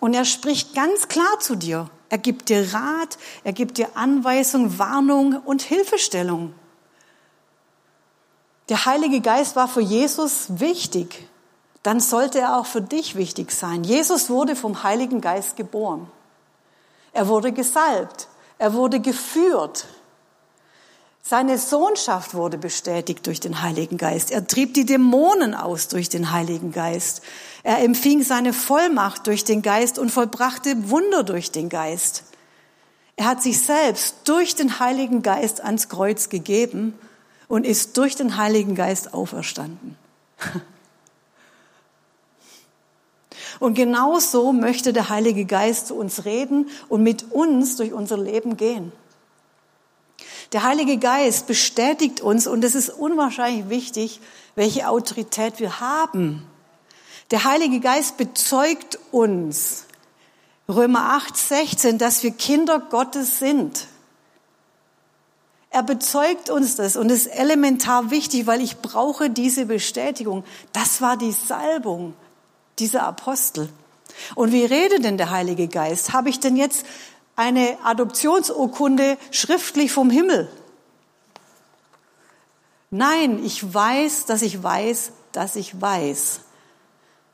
Und 0.00 0.14
er 0.14 0.24
spricht 0.24 0.74
ganz 0.74 1.08
klar 1.08 1.40
zu 1.40 1.56
dir. 1.56 1.90
Er 2.10 2.18
gibt 2.18 2.48
dir 2.48 2.72
Rat, 2.72 3.18
er 3.44 3.52
gibt 3.52 3.78
dir 3.78 3.96
Anweisung, 3.96 4.78
Warnung 4.78 5.40
und 5.44 5.62
Hilfestellung. 5.62 6.54
Der 8.68 8.84
Heilige 8.84 9.20
Geist 9.20 9.56
war 9.56 9.68
für 9.68 9.80
Jesus 9.80 10.46
wichtig. 10.60 11.26
Dann 11.82 12.00
sollte 12.00 12.40
er 12.40 12.58
auch 12.58 12.66
für 12.66 12.82
dich 12.82 13.14
wichtig 13.14 13.50
sein. 13.52 13.82
Jesus 13.84 14.28
wurde 14.28 14.56
vom 14.56 14.82
Heiligen 14.82 15.20
Geist 15.20 15.56
geboren. 15.56 16.10
Er 17.12 17.28
wurde 17.28 17.52
gesalbt. 17.52 18.28
Er 18.58 18.74
wurde 18.74 19.00
geführt. 19.00 19.86
Seine 21.22 21.58
Sohnschaft 21.58 22.34
wurde 22.34 22.58
bestätigt 22.58 23.26
durch 23.26 23.40
den 23.40 23.62
Heiligen 23.62 23.96
Geist. 23.96 24.30
Er 24.30 24.46
trieb 24.46 24.74
die 24.74 24.84
Dämonen 24.84 25.54
aus 25.54 25.88
durch 25.88 26.08
den 26.08 26.32
Heiligen 26.32 26.72
Geist. 26.72 27.22
Er 27.62 27.82
empfing 27.82 28.22
seine 28.22 28.52
Vollmacht 28.52 29.26
durch 29.26 29.44
den 29.44 29.62
Geist 29.62 29.98
und 29.98 30.10
vollbrachte 30.10 30.90
Wunder 30.90 31.22
durch 31.22 31.50
den 31.50 31.68
Geist. 31.68 32.24
Er 33.16 33.26
hat 33.26 33.42
sich 33.42 33.62
selbst 33.62 34.16
durch 34.24 34.54
den 34.54 34.78
Heiligen 34.78 35.22
Geist 35.22 35.62
ans 35.62 35.88
Kreuz 35.88 36.28
gegeben 36.28 36.98
und 37.48 37.64
ist 37.64 37.96
durch 37.96 38.14
den 38.14 38.36
Heiligen 38.36 38.74
Geist 38.74 39.14
auferstanden. 39.14 39.96
Und 43.60 43.74
genau 43.74 44.20
so 44.20 44.52
möchte 44.52 44.92
der 44.92 45.08
Heilige 45.08 45.44
Geist 45.44 45.88
zu 45.88 45.96
uns 45.96 46.24
reden 46.24 46.68
und 46.88 47.02
mit 47.02 47.32
uns 47.32 47.74
durch 47.74 47.92
unser 47.92 48.16
Leben 48.16 48.56
gehen. 48.56 48.92
Der 50.52 50.62
Heilige 50.62 50.96
Geist 50.96 51.46
bestätigt 51.46 52.20
uns, 52.20 52.46
und 52.46 52.64
es 52.64 52.74
ist 52.74 52.88
unwahrscheinlich 52.88 53.68
wichtig, 53.68 54.20
welche 54.54 54.88
Autorität 54.88 55.58
wir 55.58 55.80
haben. 55.80 56.46
Der 57.30 57.44
Heilige 57.44 57.80
Geist 57.80 58.16
bezeugt 58.16 58.98
uns, 59.10 59.84
Römer 60.68 61.14
8, 61.14 61.36
16, 61.36 61.98
dass 61.98 62.22
wir 62.22 62.30
Kinder 62.30 62.78
Gottes 62.78 63.38
sind. 63.38 63.86
Er 65.70 65.82
bezeugt 65.82 66.50
uns 66.50 66.76
das 66.76 66.96
und 66.96 67.10
ist 67.10 67.26
elementar 67.26 68.10
wichtig, 68.10 68.46
weil 68.46 68.62
ich 68.62 68.78
brauche 68.78 69.28
diese 69.28 69.66
Bestätigung. 69.66 70.44
Das 70.72 71.02
war 71.02 71.16
die 71.16 71.32
Salbung 71.32 72.14
dieser 72.78 73.02
Apostel. 73.02 73.68
Und 74.34 74.52
wie 74.52 74.64
redet 74.64 75.04
denn 75.04 75.18
der 75.18 75.30
Heilige 75.30 75.68
Geist? 75.68 76.12
Habe 76.12 76.30
ich 76.30 76.40
denn 76.40 76.56
jetzt 76.56 76.86
eine 77.36 77.78
Adoptionsurkunde 77.84 79.16
schriftlich 79.30 79.92
vom 79.92 80.10
Himmel. 80.10 80.50
Nein, 82.90 83.44
ich 83.44 83.72
weiß, 83.72 84.24
dass 84.24 84.42
ich 84.42 84.60
weiß, 84.60 85.12
dass 85.30 85.54
ich 85.54 85.80
weiß. 85.80 86.40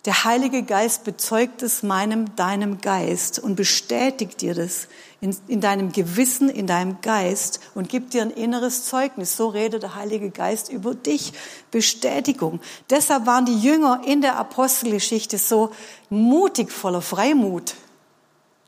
Der 0.04 0.24
Heilige 0.24 0.62
Geist 0.62 1.04
bezeugt 1.04 1.62
es 1.62 1.82
meinem, 1.82 2.36
deinem 2.36 2.82
Geist 2.82 3.38
und 3.38 3.56
bestätigt 3.56 4.42
dir 4.42 4.54
das 4.54 4.88
in, 5.22 5.34
in, 5.48 5.62
deinem 5.62 5.92
Gewissen, 5.92 6.50
in 6.50 6.66
deinem 6.66 7.00
Geist 7.00 7.60
und 7.74 7.88
gibt 7.88 8.12
dir 8.12 8.20
ein 8.20 8.30
inneres 8.30 8.84
Zeugnis. 8.84 9.34
So 9.34 9.48
redet 9.48 9.82
der 9.82 9.94
Heilige 9.94 10.28
Geist 10.28 10.70
über 10.70 10.94
dich. 10.94 11.32
Bestätigung. 11.70 12.60
Deshalb 12.90 13.24
waren 13.24 13.46
die 13.46 13.58
Jünger 13.58 14.02
in 14.04 14.20
der 14.20 14.36
Apostelgeschichte 14.36 15.38
so 15.38 15.70
mutig, 16.10 16.70
voller 16.70 17.00
Freimut. 17.00 17.74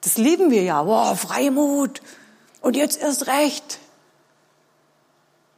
Das 0.00 0.16
lieben 0.16 0.50
wir 0.50 0.62
ja. 0.62 0.87
Wow, 0.87 1.21
Freimut. 1.21 2.00
Und 2.62 2.76
jetzt 2.76 2.99
erst 2.99 3.26
recht. 3.26 3.78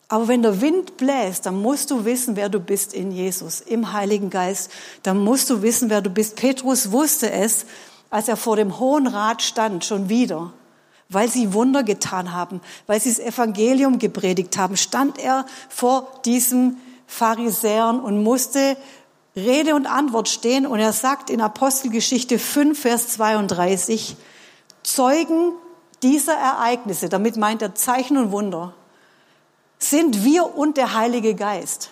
Aber 0.09 0.27
wenn 0.27 0.43
der 0.43 0.63
Wind 0.63 0.97
bläst, 0.97 1.45
dann 1.45 1.61
musst 1.61 1.91
du 1.91 2.07
wissen, 2.07 2.35
wer 2.35 2.49
du 2.49 2.61
bist 2.61 2.95
in 2.95 3.13
Jesus, 3.13 3.61
im 3.61 3.93
Heiligen 3.93 4.31
Geist. 4.31 4.71
Dann 5.03 5.19
musst 5.19 5.51
du 5.51 5.61
wissen, 5.61 5.91
wer 5.91 6.01
du 6.01 6.09
bist. 6.09 6.37
Petrus 6.37 6.93
wusste 6.93 7.31
es, 7.31 7.67
als 8.09 8.27
er 8.29 8.39
vor 8.39 8.57
dem 8.57 8.79
Hohen 8.79 9.07
Rat 9.07 9.43
stand, 9.43 9.85
schon 9.85 10.09
wieder. 10.09 10.53
Weil 11.11 11.29
sie 11.29 11.53
Wunder 11.53 11.83
getan 11.83 12.33
haben, 12.33 12.61
weil 12.87 13.01
sie 13.01 13.11
das 13.11 13.19
Evangelium 13.19 13.99
gepredigt 13.99 14.57
haben, 14.57 14.77
stand 14.77 15.19
er 15.19 15.45
vor 15.69 16.21
diesem 16.25 16.77
Pharisäern 17.07 18.01
und 18.01 18.23
musste 18.23 18.77
Rede 19.37 19.75
und 19.75 19.87
Antwort 19.87 20.29
stehen. 20.29 20.67
Und 20.67 20.79
er 20.81 20.93
sagt 20.93 21.29
in 21.29 21.43
Apostelgeschichte 21.43 22.39
5, 22.39 22.79
Vers 22.81 23.09
32, 23.09 24.17
Zeugen 24.83 25.53
dieser 26.03 26.35
Ereignisse, 26.35 27.11
damit 27.11 27.37
meint 27.37 27.61
er 27.61 27.75
Zeichen 27.75 28.17
und 28.17 28.33
Wunder, 28.33 28.75
sind 29.79 30.25
wir 30.25 30.57
und 30.57 30.77
der 30.77 30.95
Heilige 30.95 31.35
Geist, 31.35 31.91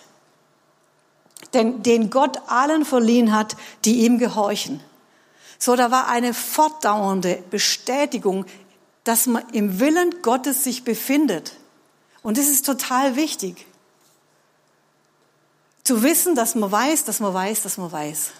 den, 1.53 1.83
den 1.83 2.09
Gott 2.09 2.41
allen 2.47 2.85
verliehen 2.85 3.33
hat, 3.33 3.55
die 3.85 4.05
ihm 4.05 4.17
gehorchen. 4.17 4.81
So, 5.59 5.75
da 5.75 5.89
war 5.89 6.07
eine 6.07 6.33
fortdauernde 6.33 7.43
Bestätigung, 7.49 8.45
dass 9.03 9.25
man 9.25 9.47
im 9.53 9.79
Willen 9.79 10.21
Gottes 10.21 10.63
sich 10.63 10.83
befindet. 10.83 11.53
Und 12.21 12.37
das 12.37 12.47
ist 12.47 12.65
total 12.65 13.15
wichtig. 13.15 13.65
Zu 15.83 16.03
wissen, 16.03 16.35
dass 16.35 16.55
man 16.55 16.69
weiß, 16.69 17.05
dass 17.05 17.21
man 17.21 17.33
weiß, 17.33 17.63
dass 17.63 17.77
man 17.77 17.91
weiß. 17.91 18.31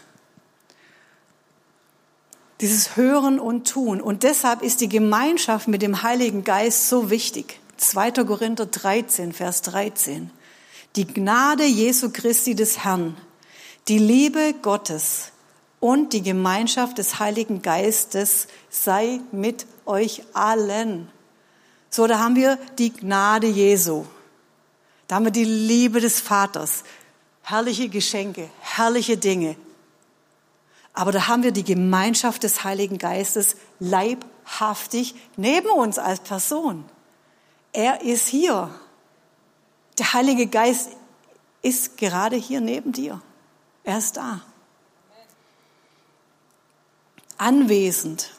Dieses 2.59 2.97
Hören 2.97 3.39
und 3.39 3.69
Tun. 3.69 4.01
Und 4.01 4.23
deshalb 4.23 4.61
ist 4.61 4.81
die 4.81 4.89
Gemeinschaft 4.89 5.69
mit 5.69 5.81
dem 5.81 6.03
Heiligen 6.03 6.43
Geist 6.43 6.89
so 6.89 7.09
wichtig. 7.09 7.59
2. 7.77 8.11
Korinther 8.25 8.65
13, 8.65 9.33
Vers 9.33 9.61
13. 9.61 10.31
Die 10.95 11.05
Gnade 11.05 11.65
Jesu 11.65 12.09
Christi 12.11 12.55
des 12.55 12.83
Herrn, 12.83 13.15
die 13.87 13.99
Liebe 13.99 14.55
Gottes 14.61 15.31
und 15.79 16.13
die 16.13 16.23
Gemeinschaft 16.23 16.97
des 16.97 17.19
Heiligen 17.19 17.61
Geistes 17.61 18.47
sei 18.69 19.21
mit 19.31 19.67
euch 19.85 20.23
allen. 20.33 21.09
So, 21.89 22.07
da 22.07 22.19
haben 22.19 22.35
wir 22.35 22.57
die 22.77 22.91
Gnade 22.91 23.47
Jesu. 23.47 24.05
Da 25.07 25.15
haben 25.15 25.25
wir 25.25 25.31
die 25.31 25.45
Liebe 25.45 26.01
des 26.01 26.19
Vaters. 26.19 26.83
Herrliche 27.43 27.87
Geschenke, 27.89 28.49
herrliche 28.59 29.17
Dinge. 29.17 29.55
Aber 30.93 31.11
da 31.11 31.27
haben 31.27 31.43
wir 31.43 31.51
die 31.51 31.63
Gemeinschaft 31.63 32.43
des 32.43 32.63
Heiligen 32.63 32.97
Geistes 32.97 33.55
leibhaftig 33.79 35.15
neben 35.37 35.69
uns 35.69 35.99
als 35.99 36.19
Person. 36.19 36.83
Er 37.77 38.01
ist 38.01 38.27
hier. 38.27 38.71
Der 39.99 40.13
Heilige 40.13 40.47
Geist 40.47 40.89
ist 41.61 41.95
gerade 41.97 42.35
hier 42.35 42.59
neben 42.59 42.91
dir. 42.91 43.21
Er 43.83 43.99
ist 43.99 44.17
da. 44.17 44.41
Anwesend. 47.37 48.31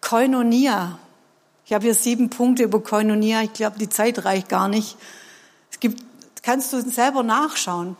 Koinonia. 0.00 0.98
Ich 1.64 1.72
habe 1.72 1.84
hier 1.84 1.94
sieben 1.94 2.28
Punkte 2.28 2.64
über 2.64 2.82
Koinonia. 2.82 3.42
Ich 3.42 3.52
glaube, 3.52 3.78
die 3.78 3.88
Zeit 3.88 4.24
reicht 4.24 4.48
gar 4.48 4.66
nicht. 4.66 4.96
Es 5.70 5.78
gibt, 5.78 6.02
kannst 6.42 6.72
du 6.72 6.80
selber 6.80 7.22
nachschauen. 7.22 7.96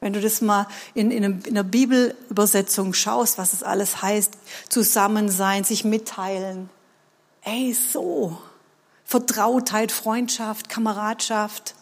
Wenn 0.00 0.14
du 0.14 0.20
das 0.20 0.40
mal 0.40 0.66
in, 0.94 1.12
in, 1.12 1.44
einer 1.46 1.62
Bibelübersetzung 1.62 2.92
schaust, 2.92 3.38
was 3.38 3.52
es 3.52 3.62
alles 3.62 4.02
heißt, 4.02 4.32
zusammen 4.68 5.28
sein, 5.28 5.62
sich 5.62 5.84
mitteilen. 5.84 6.70
Ey, 7.42 7.72
so. 7.72 8.36
Vertrautheit, 9.06 9.92
Freundschaft, 9.92 10.68
Kameradschaft. 10.68 11.76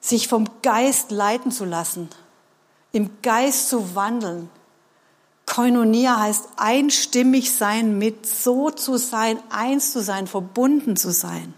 Sich 0.00 0.28
vom 0.28 0.48
Geist 0.60 1.10
leiten 1.10 1.50
zu 1.50 1.64
lassen. 1.64 2.10
Im 2.92 3.22
Geist 3.22 3.70
zu 3.70 3.94
wandeln. 3.94 4.50
Koinonia 5.46 6.20
heißt 6.20 6.48
einstimmig 6.56 7.54
sein 7.54 7.96
mit, 7.96 8.26
so 8.26 8.70
zu 8.70 8.98
sein, 8.98 9.38
eins 9.48 9.92
zu 9.92 10.02
sein, 10.02 10.26
verbunden 10.26 10.94
zu 10.96 11.10
sein. 11.10 11.54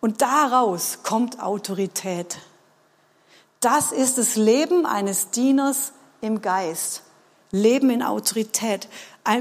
Und 0.00 0.22
daraus 0.22 1.00
kommt 1.02 1.40
Autorität. 1.42 2.38
Das 3.58 3.90
ist 3.90 4.18
das 4.18 4.36
Leben 4.36 4.86
eines 4.86 5.30
Dieners 5.30 5.92
im 6.20 6.42
Geist. 6.42 7.02
Leben 7.50 7.90
in 7.90 8.02
Autorität. 8.02 8.88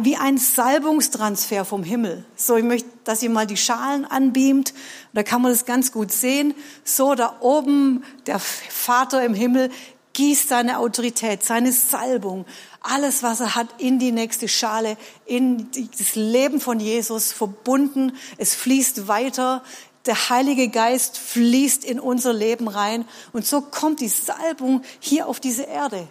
Wie 0.01 0.15
ein 0.15 0.37
Salbungstransfer 0.37 1.63
vom 1.63 1.83
Himmel. 1.83 2.25
So, 2.35 2.55
ich 2.57 2.63
möchte, 2.63 2.89
dass 3.03 3.21
ihr 3.21 3.29
mal 3.29 3.45
die 3.45 3.57
Schalen 3.57 4.05
anbeamt. 4.05 4.73
Da 5.13 5.21
kann 5.21 5.41
man 5.41 5.51
das 5.51 5.65
ganz 5.65 5.91
gut 5.91 6.11
sehen. 6.11 6.55
So, 6.83 7.13
da 7.13 7.37
oben, 7.39 8.03
der 8.25 8.39
Vater 8.39 9.23
im 9.23 9.35
Himmel 9.35 9.69
gießt 10.13 10.49
seine 10.49 10.79
Autorität, 10.79 11.43
seine 11.43 11.71
Salbung, 11.71 12.45
alles, 12.81 13.21
was 13.21 13.41
er 13.41 13.55
hat, 13.55 13.67
in 13.79 13.99
die 13.99 14.11
nächste 14.11 14.47
Schale, 14.47 14.97
in 15.25 15.69
das 15.97 16.15
Leben 16.15 16.59
von 16.59 16.79
Jesus 16.79 17.31
verbunden. 17.31 18.13
Es 18.37 18.55
fließt 18.55 19.07
weiter. 19.07 19.63
Der 20.05 20.29
Heilige 20.29 20.69
Geist 20.69 21.17
fließt 21.17 21.83
in 21.83 21.99
unser 21.99 22.33
Leben 22.33 22.67
rein. 22.67 23.05
Und 23.33 23.45
so 23.45 23.61
kommt 23.61 23.99
die 23.99 24.07
Salbung 24.07 24.83
hier 24.99 25.27
auf 25.27 25.39
diese 25.39 25.63
Erde. 25.63 26.07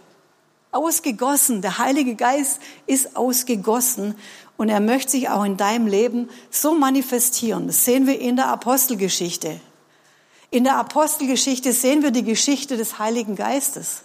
Ausgegossen. 0.75 1.63
Der 1.63 1.79
Heilige 1.79 2.15
Geist 2.15 2.61
ist 2.87 3.17
ausgegossen. 3.17 4.15
Und 4.57 4.69
er 4.69 4.81
möchte 4.81 5.13
sich 5.13 5.29
auch 5.29 5.45
in 5.45 5.57
deinem 5.57 5.87
Leben 5.87 6.29
so 6.51 6.75
manifestieren. 6.75 7.67
Das 7.67 7.85
sehen 7.85 8.07
wir 8.07 8.21
in 8.21 8.37
der 8.37 8.49
Apostelgeschichte. 8.49 9.61
In 10.51 10.65
der 10.65 10.77
Apostelgeschichte 10.77 11.73
sehen 11.73 12.03
wir 12.03 12.13
die 12.13 12.23
Geschichte 12.23 12.77
des 12.77 12.99
Heiligen 12.99 13.35
Geistes. 13.35 14.03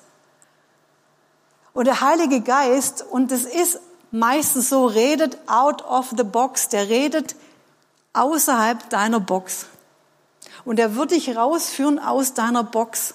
Und 1.73 1.85
der 1.85 2.01
Heilige 2.01 2.41
Geist, 2.41 3.05
und 3.09 3.31
es 3.31 3.45
ist 3.45 3.79
meistens 4.11 4.69
so, 4.69 4.87
redet 4.87 5.37
out 5.47 5.83
of 5.83 6.11
the 6.17 6.23
box, 6.23 6.69
der 6.69 6.89
redet 6.89 7.35
außerhalb 8.13 8.89
deiner 8.89 9.19
Box. 9.19 9.67
Und 10.65 10.79
er 10.79 10.95
wird 10.95 11.11
dich 11.11 11.35
rausführen 11.35 11.99
aus 11.99 12.33
deiner 12.33 12.63
Box. 12.63 13.13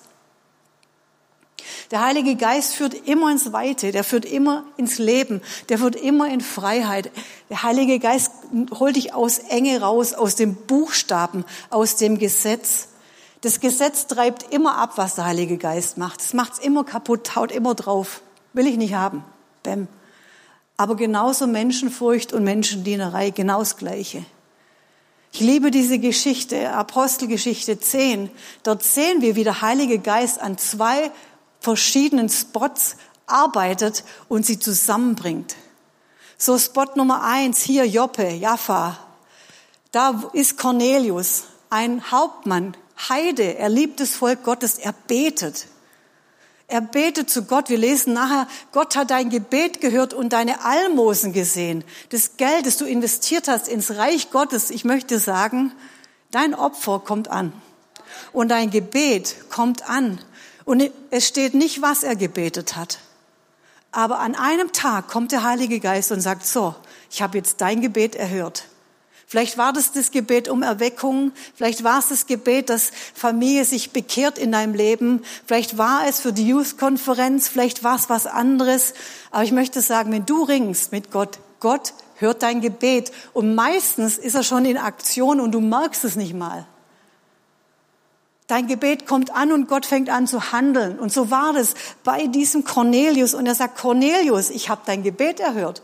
Der 1.90 2.02
Heilige 2.02 2.36
Geist 2.36 2.74
führt 2.74 2.94
immer 3.06 3.30
ins 3.30 3.52
Weite, 3.52 3.92
der 3.92 4.04
führt 4.04 4.24
immer 4.24 4.64
ins 4.76 4.98
Leben, 4.98 5.42
der 5.68 5.78
führt 5.78 5.96
immer 5.96 6.28
in 6.28 6.40
Freiheit. 6.40 7.10
Der 7.50 7.62
Heilige 7.62 7.98
Geist 7.98 8.32
holt 8.78 8.96
dich 8.96 9.14
aus 9.14 9.38
Enge 9.38 9.80
raus, 9.80 10.14
aus 10.14 10.36
dem 10.36 10.54
Buchstaben, 10.54 11.44
aus 11.70 11.96
dem 11.96 12.18
Gesetz. 12.18 12.88
Das 13.40 13.60
Gesetz 13.60 14.06
treibt 14.06 14.52
immer 14.52 14.78
ab, 14.78 14.92
was 14.96 15.16
der 15.16 15.26
Heilige 15.26 15.58
Geist 15.58 15.98
macht. 15.98 16.20
Es 16.20 16.32
macht's 16.32 16.58
immer 16.58 16.84
kaputt, 16.84 17.36
haut 17.36 17.52
immer 17.52 17.74
drauf. 17.74 18.22
Will 18.54 18.66
ich 18.66 18.76
nicht 18.76 18.94
haben. 18.94 19.24
Bäm. 19.62 19.88
Aber 20.76 20.96
genauso 20.96 21.46
Menschenfurcht 21.46 22.32
und 22.32 22.44
Menschendienerei, 22.44 23.30
genau 23.30 23.58
das 23.60 23.76
Gleiche. 23.76 24.24
Ich 25.32 25.40
liebe 25.40 25.72
diese 25.72 25.98
Geschichte, 25.98 26.70
Apostelgeschichte 26.70 27.80
10. 27.80 28.30
Dort 28.62 28.84
sehen 28.84 29.20
wir, 29.20 29.34
wie 29.34 29.42
der 29.42 29.62
Heilige 29.62 29.98
Geist 29.98 30.40
an 30.40 30.58
zwei 30.58 31.10
verschiedenen 31.64 32.28
Spots 32.28 32.96
arbeitet 33.26 34.04
und 34.28 34.46
sie 34.46 34.58
zusammenbringt. 34.58 35.56
So 36.38 36.58
Spot 36.58 36.86
Nummer 36.94 37.22
eins, 37.22 37.62
hier 37.62 37.86
Joppe, 37.86 38.28
Jaffa. 38.28 38.98
Da 39.90 40.30
ist 40.32 40.58
Cornelius, 40.58 41.44
ein 41.70 42.10
Hauptmann, 42.10 42.76
Heide, 43.08 43.56
er 43.58 43.68
liebt 43.68 43.98
das 43.98 44.10
Volk 44.10 44.44
Gottes, 44.44 44.78
er 44.78 44.92
betet. 44.92 45.66
Er 46.66 46.80
betet 46.80 47.28
zu 47.28 47.44
Gott. 47.44 47.68
Wir 47.68 47.76
lesen 47.76 48.14
nachher, 48.14 48.48
Gott 48.72 48.96
hat 48.96 49.10
dein 49.10 49.30
Gebet 49.30 49.80
gehört 49.80 50.14
und 50.14 50.32
deine 50.32 50.64
Almosen 50.64 51.32
gesehen. 51.32 51.84
Das 52.10 52.36
Geld, 52.36 52.66
das 52.66 52.78
du 52.78 52.86
investiert 52.86 53.48
hast 53.48 53.68
ins 53.68 53.96
Reich 53.96 54.30
Gottes, 54.30 54.70
ich 54.70 54.84
möchte 54.84 55.18
sagen, 55.18 55.72
dein 56.30 56.54
Opfer 56.54 57.00
kommt 57.00 57.28
an. 57.28 57.52
Und 58.32 58.48
dein 58.48 58.70
Gebet 58.70 59.50
kommt 59.50 59.88
an. 59.88 60.18
Und 60.64 60.90
es 61.10 61.26
steht 61.28 61.54
nicht, 61.54 61.82
was 61.82 62.02
er 62.02 62.16
gebetet 62.16 62.76
hat. 62.76 62.98
Aber 63.92 64.18
an 64.18 64.34
einem 64.34 64.72
Tag 64.72 65.08
kommt 65.08 65.30
der 65.30 65.44
Heilige 65.44 65.78
Geist 65.78 66.10
und 66.10 66.20
sagt, 66.20 66.46
so, 66.46 66.74
ich 67.10 67.22
habe 67.22 67.38
jetzt 67.38 67.60
dein 67.60 67.80
Gebet 67.80 68.16
erhört. 68.16 68.64
Vielleicht 69.26 69.56
war 69.58 69.72
das 69.72 69.92
das 69.92 70.10
Gebet 70.10 70.48
um 70.48 70.62
Erweckung. 70.62 71.32
Vielleicht 71.54 71.82
war 71.82 71.98
es 71.98 72.08
das 72.08 72.26
Gebet, 72.26 72.70
dass 72.70 72.92
Familie 73.14 73.64
sich 73.64 73.90
bekehrt 73.90 74.38
in 74.38 74.52
deinem 74.52 74.74
Leben. 74.74 75.24
Vielleicht 75.46 75.78
war 75.78 76.06
es 76.06 76.20
für 76.20 76.32
die 76.32 76.46
Youth-Konferenz. 76.46 77.48
Vielleicht 77.48 77.82
war 77.82 77.96
es 77.96 78.08
was 78.08 78.26
anderes. 78.26 78.94
Aber 79.30 79.44
ich 79.44 79.52
möchte 79.52 79.80
sagen, 79.80 80.12
wenn 80.12 80.26
du 80.26 80.44
ringst 80.44 80.92
mit 80.92 81.10
Gott, 81.10 81.38
Gott 81.60 81.94
hört 82.16 82.42
dein 82.42 82.60
Gebet. 82.60 83.12
Und 83.32 83.54
meistens 83.54 84.18
ist 84.18 84.34
er 84.34 84.42
schon 84.42 84.64
in 84.64 84.76
Aktion 84.76 85.40
und 85.40 85.52
du 85.52 85.60
merkst 85.60 86.04
es 86.04 86.16
nicht 86.16 86.34
mal. 86.34 86.66
Dein 88.46 88.66
Gebet 88.66 89.06
kommt 89.06 89.34
an 89.34 89.52
und 89.52 89.68
Gott 89.68 89.86
fängt 89.86 90.10
an 90.10 90.26
zu 90.26 90.52
handeln. 90.52 90.98
Und 90.98 91.12
so 91.12 91.30
war 91.30 91.52
das 91.52 91.74
bei 92.02 92.26
diesem 92.26 92.64
Cornelius. 92.64 93.34
Und 93.34 93.46
er 93.46 93.54
sagt, 93.54 93.78
Cornelius, 93.78 94.50
ich 94.50 94.68
habe 94.68 94.82
dein 94.84 95.02
Gebet 95.02 95.40
erhört. 95.40 95.82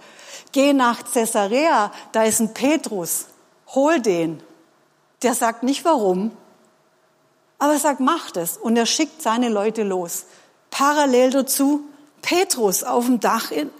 Geh 0.52 0.72
nach 0.72 1.04
Caesarea, 1.12 1.92
da 2.12 2.24
ist 2.24 2.40
ein 2.40 2.52
Petrus 2.52 3.26
hol 3.74 4.00
den. 4.00 4.42
Der 5.22 5.34
sagt 5.34 5.62
nicht 5.62 5.84
warum, 5.84 6.32
aber 7.58 7.74
er 7.74 7.78
sagt, 7.78 8.00
macht 8.00 8.36
es. 8.36 8.56
Und 8.56 8.76
er 8.76 8.86
schickt 8.86 9.22
seine 9.22 9.48
Leute 9.48 9.82
los. 9.82 10.24
Parallel 10.70 11.30
dazu 11.30 11.84
Petrus 12.22 12.84
auf 12.84 13.06
dem 13.06 13.20
Dach 13.20 13.50
in, 13.50 13.70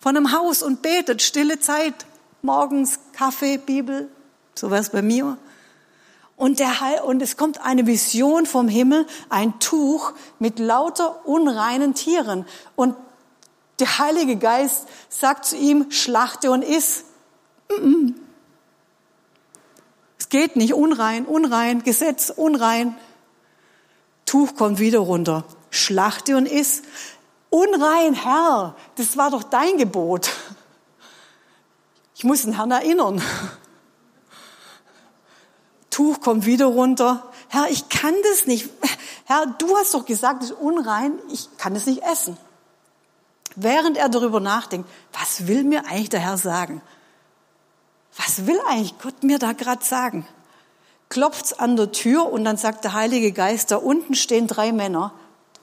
von 0.00 0.16
einem 0.16 0.32
Haus 0.32 0.62
und 0.62 0.82
betet, 0.82 1.22
stille 1.22 1.60
Zeit, 1.60 1.94
morgens 2.42 2.98
Kaffee, 3.12 3.58
Bibel, 3.58 4.08
so 4.54 4.70
was 4.70 4.90
bei 4.90 5.02
mir. 5.02 5.36
Und, 6.42 6.58
der, 6.58 7.04
und 7.04 7.22
es 7.22 7.36
kommt 7.36 7.64
eine 7.64 7.86
Vision 7.86 8.46
vom 8.46 8.66
Himmel, 8.66 9.06
ein 9.28 9.60
Tuch 9.60 10.12
mit 10.40 10.58
lauter 10.58 11.24
unreinen 11.24 11.94
Tieren. 11.94 12.46
Und 12.74 12.96
der 13.78 14.00
Heilige 14.00 14.34
Geist 14.34 14.88
sagt 15.08 15.44
zu 15.44 15.56
ihm, 15.56 15.92
schlachte 15.92 16.50
und 16.50 16.62
iss. 16.62 17.04
Es 20.18 20.30
geht 20.30 20.56
nicht, 20.56 20.74
unrein, 20.74 21.26
unrein, 21.26 21.84
Gesetz, 21.84 22.32
unrein. 22.34 22.96
Tuch 24.26 24.56
kommt 24.56 24.80
wieder 24.80 24.98
runter. 24.98 25.44
Schlachte 25.70 26.36
und 26.36 26.46
iss. 26.46 26.82
Unrein, 27.50 28.14
Herr, 28.14 28.74
das 28.96 29.16
war 29.16 29.30
doch 29.30 29.44
dein 29.44 29.76
Gebot. 29.76 30.28
Ich 32.16 32.24
muss 32.24 32.42
den 32.42 32.56
Herrn 32.56 32.72
erinnern. 32.72 33.22
Tuch 35.92 36.20
kommt 36.20 36.44
wieder 36.44 36.66
runter. 36.66 37.30
Herr, 37.48 37.70
ich 37.70 37.88
kann 37.88 38.14
das 38.32 38.46
nicht. 38.46 38.68
Herr, 39.26 39.46
du 39.46 39.76
hast 39.76 39.94
doch 39.94 40.04
gesagt, 40.04 40.42
es 40.42 40.50
ist 40.50 40.58
unrein, 40.58 41.12
ich 41.30 41.48
kann 41.58 41.76
es 41.76 41.86
nicht 41.86 42.02
essen. 42.02 42.36
Während 43.54 43.96
er 43.96 44.08
darüber 44.08 44.40
nachdenkt, 44.40 44.88
was 45.12 45.46
will 45.46 45.62
mir 45.62 45.86
eigentlich 45.86 46.08
der 46.08 46.20
Herr 46.20 46.38
sagen? 46.38 46.82
was 48.16 48.46
will 48.46 48.60
eigentlich 48.68 48.98
Gott 48.98 49.22
mir 49.22 49.38
da 49.38 49.52
gerade 49.52 49.84
sagen? 49.84 50.26
Klopft's 51.08 51.52
an 51.52 51.76
der 51.76 51.92
Tür 51.92 52.30
und 52.30 52.44
dann 52.44 52.56
sagt 52.56 52.84
der 52.84 52.94
Heilige 52.94 53.32
Geist, 53.32 53.70
da 53.70 53.76
unten 53.76 54.14
stehen 54.14 54.46
drei 54.46 54.72
Männer, 54.72 55.12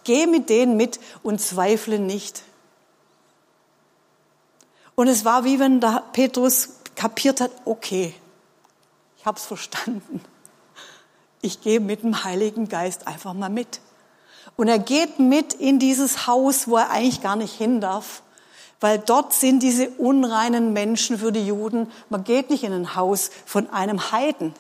geh 0.04 0.28
mit 0.28 0.50
denen 0.50 0.78
mit 0.78 1.00
und 1.24 1.42
zweifle 1.42 2.00
nicht. 2.00 2.44
Und 4.96 5.08
es 5.08 5.26
war 5.26 5.44
wie 5.44 5.60
wenn 5.60 5.80
der 5.80 6.04
Petrus 6.14 6.70
kapiert 6.96 7.42
hat, 7.42 7.52
okay, 7.66 8.14
ich 9.20 9.26
hab's 9.26 9.46
verstanden. 9.46 10.22
Ich 11.42 11.62
gehe 11.62 11.80
mit 11.80 12.02
dem 12.04 12.24
Heiligen 12.24 12.68
Geist 12.68 13.08
einfach 13.08 13.34
mal 13.34 13.50
mit. 13.50 13.80
Und 14.56 14.68
er 14.68 14.80
geht 14.80 15.20
mit 15.20 15.54
in 15.54 15.78
dieses 15.80 16.26
Haus, 16.26 16.68
wo 16.68 16.78
er 16.78 16.90
eigentlich 16.90 17.22
gar 17.22 17.36
nicht 17.36 17.54
hin 17.56 17.80
darf 17.80 18.24
weil 18.80 19.00
dort 19.00 19.34
sind 19.34 19.62
diese 19.62 19.90
unreinen 19.90 20.74
Menschen 20.74 21.20
für 21.20 21.32
die 21.32 21.46
Juden. 21.46 21.92
Man 22.10 22.24
geht 22.24 22.50
nicht 22.50 22.64
in 22.64 22.74
ein 22.74 22.96
Haus 22.96 23.30
von 23.46 23.70
einem 23.70 24.12
Heiden. 24.12 24.54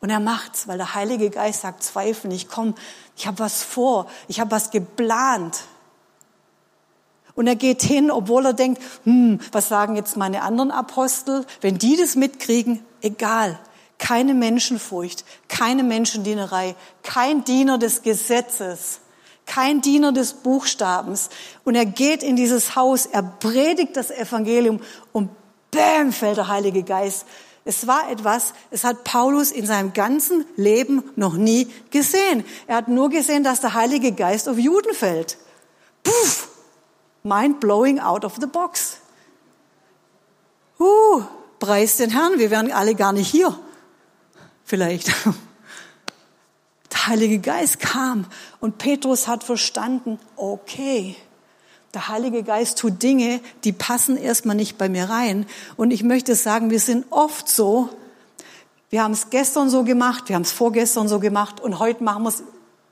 Und 0.00 0.10
er 0.10 0.20
macht's, 0.20 0.68
weil 0.68 0.78
der 0.78 0.94
Heilige 0.94 1.30
Geist 1.30 1.62
sagt, 1.62 1.82
zweifel 1.82 2.28
nicht, 2.28 2.48
komm, 2.48 2.74
ich 3.16 3.26
habe 3.26 3.38
was 3.40 3.62
vor, 3.62 4.06
ich 4.28 4.40
habe 4.40 4.50
was 4.50 4.70
geplant. 4.70 5.60
Und 7.34 7.46
er 7.46 7.56
geht 7.56 7.82
hin, 7.82 8.10
obwohl 8.10 8.46
er 8.46 8.52
denkt, 8.52 8.82
hm, 9.04 9.40
was 9.52 9.68
sagen 9.68 9.96
jetzt 9.96 10.16
meine 10.16 10.42
anderen 10.42 10.70
Apostel? 10.70 11.46
Wenn 11.60 11.78
die 11.78 11.96
das 11.96 12.14
mitkriegen, 12.14 12.84
egal. 13.00 13.58
Keine 14.02 14.34
Menschenfurcht, 14.34 15.24
keine 15.46 15.84
Menschendienerei, 15.84 16.74
kein 17.04 17.44
Diener 17.44 17.78
des 17.78 18.02
Gesetzes 18.02 18.98
kein 19.44 19.80
Diener 19.80 20.12
des 20.12 20.34
Buchstabens. 20.34 21.28
Und 21.64 21.74
er 21.74 21.84
geht 21.84 22.22
in 22.22 22.36
dieses 22.36 22.76
Haus, 22.76 23.06
er 23.06 23.22
predigt 23.22 23.96
das 23.96 24.10
Evangelium 24.10 24.80
und 25.12 25.30
bäm, 25.70 26.12
fällt 26.12 26.36
der 26.36 26.48
Heilige 26.48 26.82
Geist. 26.84 27.26
Es 27.64 27.86
war 27.86 28.10
etwas, 28.10 28.54
es 28.70 28.82
hat 28.82 29.04
Paulus 29.04 29.52
in 29.52 29.66
seinem 29.66 29.92
ganzen 29.92 30.44
Leben 30.56 31.04
noch 31.14 31.34
nie 31.34 31.68
gesehen. 31.90 32.44
Er 32.66 32.76
hat 32.76 32.88
nur 32.88 33.08
gesehen, 33.08 33.44
dass 33.44 33.60
der 33.60 33.74
Heilige 33.74 34.12
Geist 34.12 34.48
auf 34.48 34.58
Juden 34.58 34.94
fällt. 34.94 35.38
Puff, 36.02 36.48
mind 37.22 37.60
blowing 37.60 38.00
out 38.00 38.24
of 38.24 38.36
the 38.40 38.46
box. 38.46 38.98
Uh, 40.80 41.22
preis 41.60 41.98
den 41.98 42.10
Herrn, 42.10 42.38
wir 42.38 42.50
wären 42.50 42.72
alle 42.72 42.96
gar 42.96 43.12
nicht 43.12 43.28
hier. 43.28 43.56
Vielleicht. 44.64 45.08
der 46.92 47.06
Heilige 47.06 47.38
Geist 47.38 47.80
kam 47.80 48.26
und 48.60 48.78
Petrus 48.78 49.26
hat 49.26 49.44
verstanden, 49.44 50.18
okay, 50.36 51.16
der 51.94 52.08
Heilige 52.08 52.42
Geist 52.42 52.78
tut 52.78 53.02
Dinge, 53.02 53.40
die 53.64 53.72
passen 53.72 54.16
erstmal 54.16 54.56
nicht 54.56 54.78
bei 54.78 54.88
mir 54.88 55.10
rein. 55.10 55.46
Und 55.76 55.90
ich 55.90 56.02
möchte 56.02 56.34
sagen, 56.34 56.70
wir 56.70 56.80
sind 56.80 57.06
oft 57.10 57.48
so, 57.48 57.90
wir 58.88 59.02
haben 59.02 59.12
es 59.12 59.30
gestern 59.30 59.68
so 59.68 59.84
gemacht, 59.84 60.28
wir 60.28 60.36
haben 60.36 60.42
es 60.42 60.52
vorgestern 60.52 61.08
so 61.08 61.18
gemacht 61.18 61.60
und 61.60 61.78
heute 61.78 62.02
machen 62.04 62.22
wir 62.22 62.28
es 62.28 62.42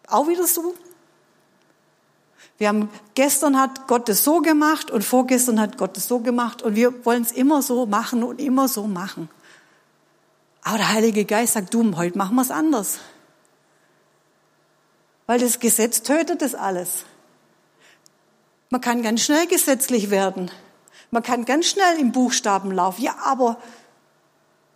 auch 0.06 0.28
wieder 0.28 0.46
so. 0.46 0.74
Wir 2.58 2.68
haben, 2.68 2.90
gestern 3.14 3.58
hat 3.58 3.86
Gott 3.86 4.08
es 4.10 4.22
so 4.22 4.40
gemacht 4.40 4.90
und 4.90 5.02
vorgestern 5.02 5.58
hat 5.58 5.78
Gott 5.78 5.96
es 5.96 6.08
so 6.08 6.18
gemacht 6.18 6.62
und 6.62 6.74
wir 6.74 7.04
wollen 7.06 7.22
es 7.22 7.32
immer 7.32 7.62
so 7.62 7.86
machen 7.86 8.22
und 8.22 8.38
immer 8.40 8.68
so 8.68 8.86
machen. 8.86 9.30
Aber 10.62 10.78
der 10.78 10.92
Heilige 10.92 11.24
Geist 11.24 11.54
sagt, 11.54 11.72
du, 11.74 11.96
heute 11.96 12.18
machen 12.18 12.36
wir 12.36 12.42
es 12.42 12.50
anders. 12.50 12.98
Weil 15.26 15.38
das 15.38 15.58
Gesetz 15.58 16.02
tötet 16.02 16.42
das 16.42 16.54
alles. 16.54 17.04
Man 18.68 18.80
kann 18.80 19.02
ganz 19.02 19.22
schnell 19.22 19.46
gesetzlich 19.46 20.10
werden. 20.10 20.50
Man 21.10 21.22
kann 21.22 21.44
ganz 21.44 21.66
schnell 21.66 21.98
im 21.98 22.12
Buchstaben 22.12 22.70
laufen. 22.70 23.02
Ja, 23.02 23.16
aber 23.24 23.58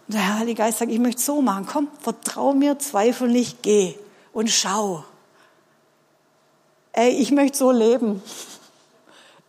der 0.09 0.39
Heilige 0.39 0.63
Geist 0.63 0.79
sagt, 0.79 0.91
ich 0.91 0.99
möchte 0.99 1.23
so 1.23 1.43
machen. 1.43 1.67
Komm, 1.67 1.89
vertrau 2.01 2.53
mir, 2.55 2.79
zweifel 2.79 3.29
nicht, 3.29 3.63
geh 3.63 3.97
und 4.33 4.51
schau. 4.51 5.05
Ey, 6.93 7.11
ich 7.11 7.31
möchte 7.31 7.59
so 7.59 7.71
leben. 7.71 8.23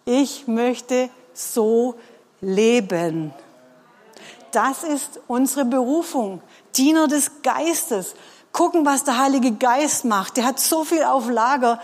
Ich 0.05 0.47
möchte 0.47 1.09
so 1.33 1.95
leben. 2.41 3.33
Das 4.55 4.85
ist 4.85 5.19
unsere 5.27 5.65
Berufung. 5.65 6.41
Diener 6.77 7.09
des 7.09 7.29
Geistes. 7.43 8.15
Gucken, 8.53 8.85
was 8.85 9.03
der 9.03 9.17
Heilige 9.17 9.51
Geist 9.51 10.05
macht. 10.05 10.37
Der 10.37 10.45
hat 10.45 10.61
so 10.61 10.85
viel 10.85 11.03
auf 11.03 11.29
Lager. 11.29 11.81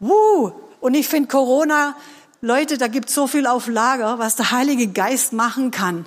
Woo! 0.00 0.50
Und 0.80 0.94
ich 0.94 1.06
finde 1.06 1.28
Corona, 1.28 1.94
Leute, 2.40 2.76
da 2.76 2.88
gibt 2.88 3.08
so 3.08 3.28
viel 3.28 3.46
auf 3.46 3.68
Lager, 3.68 4.18
was 4.18 4.34
der 4.34 4.50
Heilige 4.50 4.88
Geist 4.88 5.32
machen 5.32 5.70
kann. 5.70 6.06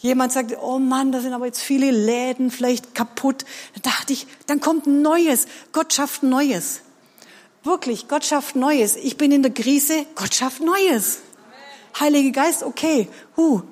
Jemand 0.00 0.32
sagt, 0.32 0.54
oh 0.60 0.78
Mann, 0.78 1.10
da 1.10 1.20
sind 1.20 1.32
aber 1.32 1.46
jetzt 1.46 1.62
viele 1.62 1.90
Läden 1.90 2.50
vielleicht 2.50 2.94
kaputt. 2.94 3.46
Da 3.72 3.90
dachte 3.90 4.12
ich, 4.12 4.26
dann 4.46 4.60
kommt 4.60 4.86
Neues. 4.86 5.46
Gott 5.72 5.94
schafft 5.94 6.22
Neues. 6.22 6.82
Wirklich, 7.62 8.06
Gott 8.06 8.26
schafft 8.26 8.54
Neues. 8.54 8.96
Ich 8.96 9.16
bin 9.16 9.32
in 9.32 9.42
der 9.42 9.54
Krise, 9.54 10.04
Gott 10.14 10.34
schafft 10.34 10.60
Neues. 10.60 11.20
Heilige 11.98 12.32
Geist, 12.32 12.64
okay, 12.64 13.08
huh, 13.36 13.62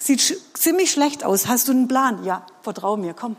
sieht 0.00 0.20
sch 0.20 0.34
ziemlich 0.54 0.90
schlecht 0.90 1.22
aus. 1.22 1.46
Hast 1.46 1.68
du 1.68 1.72
einen 1.72 1.86
Plan? 1.86 2.24
Ja, 2.24 2.44
vertrau 2.62 2.96
mir, 2.96 3.14
komm. 3.14 3.36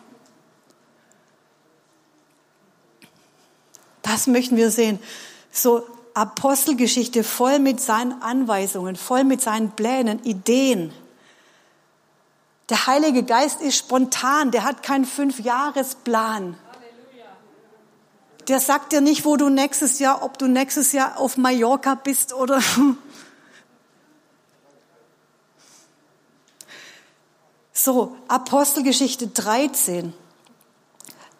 Das 4.02 4.28
möchten 4.28 4.56
wir 4.56 4.71
sehen. 4.71 5.00
So 5.52 5.86
Apostelgeschichte 6.13 7.24
voll 7.24 7.60
mit 7.60 7.82
seinen 7.82 8.21
Anweisungen, 8.21 8.95
voll 8.95 9.24
mit 9.24 9.41
seinen 9.41 9.71
Plänen, 9.71 10.24
Ideen. 10.24 10.93
Der 12.69 12.88
Heilige 12.88 13.24
Geist 13.24 13.62
ist 13.62 13.78
spontan, 13.78 14.52
der 14.52 14.63
hat 14.63 14.84
keinen 14.84 15.06
Fünfjahresplan. 15.06 16.58
Der 18.47 18.60
sagt 18.60 18.91
dir 18.91 19.02
nicht, 19.02 19.24
wo 19.26 19.38
du 19.38 19.50
nächstes 19.50 20.00
Jahr, 20.00 20.24
ob 20.24 20.38
du 20.38 20.47
nächstes 20.47 20.91
Jahr 20.93 21.19
auf 21.19 21.38
Mallorca 21.38 21.95
bist 21.95 22.34
oder. 22.34 22.62
So, 27.84 28.15
Apostelgeschichte 28.28 29.26
13 29.28 30.13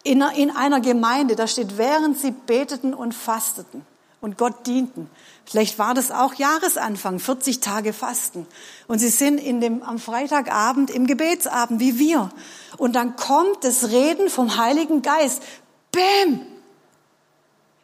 in 0.02 0.22
einer 0.50 0.80
Gemeinde, 0.80 1.36
da 1.36 1.46
steht, 1.46 1.78
während 1.78 2.18
sie 2.18 2.32
beteten 2.32 2.94
und 2.94 3.14
fasteten 3.14 3.86
und 4.20 4.38
Gott 4.38 4.66
dienten. 4.66 5.08
Vielleicht 5.44 5.78
war 5.78 5.94
das 5.94 6.10
auch 6.10 6.34
Jahresanfang, 6.34 7.20
40 7.20 7.60
Tage 7.60 7.92
Fasten. 7.92 8.48
Und 8.88 8.98
sie 8.98 9.10
sind 9.10 9.38
in 9.38 9.60
dem, 9.60 9.84
am 9.84 10.00
Freitagabend 10.00 10.90
im 10.90 11.06
Gebetsabend 11.06 11.78
wie 11.78 12.00
wir. 12.00 12.30
Und 12.76 12.96
dann 12.96 13.14
kommt 13.14 13.62
das 13.62 13.90
Reden 13.90 14.28
vom 14.28 14.56
Heiligen 14.56 15.00
Geist. 15.02 15.44
Bäm! 15.92 16.40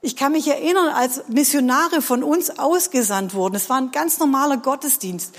Ich 0.01 0.17
kann 0.17 0.33
mich 0.33 0.49
erinnern, 0.49 0.89
als 0.89 1.29
Missionare 1.29 2.03
von 2.03 2.25
uns 2.25 2.59
ausgesandt 2.59 3.35
wurden. 3.35 3.55
Es 3.55 3.71
war 3.71 3.77
ein 3.77 3.93
ganz 3.93 4.19
normaler 4.19 4.57
Gottesdienst. 4.57 5.33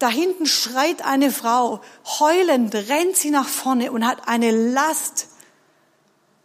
Da 0.00 0.08
hinten 0.08 0.46
schreit 0.46 1.04
eine 1.04 1.30
Frau, 1.30 1.82
heulend 2.20 2.74
rennt 2.74 3.16
sie 3.16 3.30
nach 3.30 3.46
vorne 3.46 3.92
und 3.92 4.06
hat 4.06 4.26
eine 4.28 4.50
Last 4.50 5.28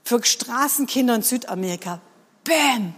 für 0.04 0.22
Straßenkinder 0.22 1.16
in 1.16 1.22
Südamerika. 1.22 2.02
Bam! 2.44 2.94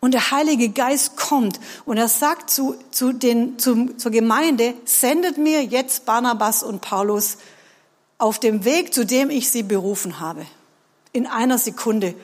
Und 0.00 0.14
der 0.14 0.30
Heilige 0.30 0.70
Geist 0.70 1.18
kommt 1.18 1.60
und 1.84 1.98
er 1.98 2.08
sagt 2.08 2.48
zu, 2.48 2.74
zu 2.90 3.12
den, 3.12 3.58
zu, 3.58 3.94
zur 3.98 4.10
Gemeinde, 4.10 4.74
sendet 4.86 5.36
mir 5.36 5.62
jetzt 5.62 6.06
Barnabas 6.06 6.62
und 6.62 6.80
Paulus 6.80 7.36
auf 8.16 8.40
dem 8.40 8.64
Weg, 8.64 8.94
zu 8.94 9.04
dem 9.04 9.28
ich 9.28 9.50
sie 9.50 9.62
berufen 9.62 10.18
habe. 10.18 10.46
In 11.12 11.26
einer 11.26 11.58
Sekunde. 11.58 12.14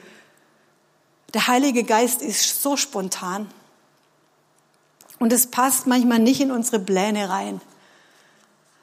Der 1.34 1.46
Heilige 1.46 1.84
Geist 1.84 2.22
ist 2.22 2.62
so 2.62 2.78
spontan. 2.78 3.48
Und 5.18 5.32
es 5.32 5.48
passt 5.48 5.86
manchmal 5.86 6.18
nicht 6.18 6.40
in 6.40 6.50
unsere 6.50 6.78
Pläne 6.78 7.28
rein 7.28 7.60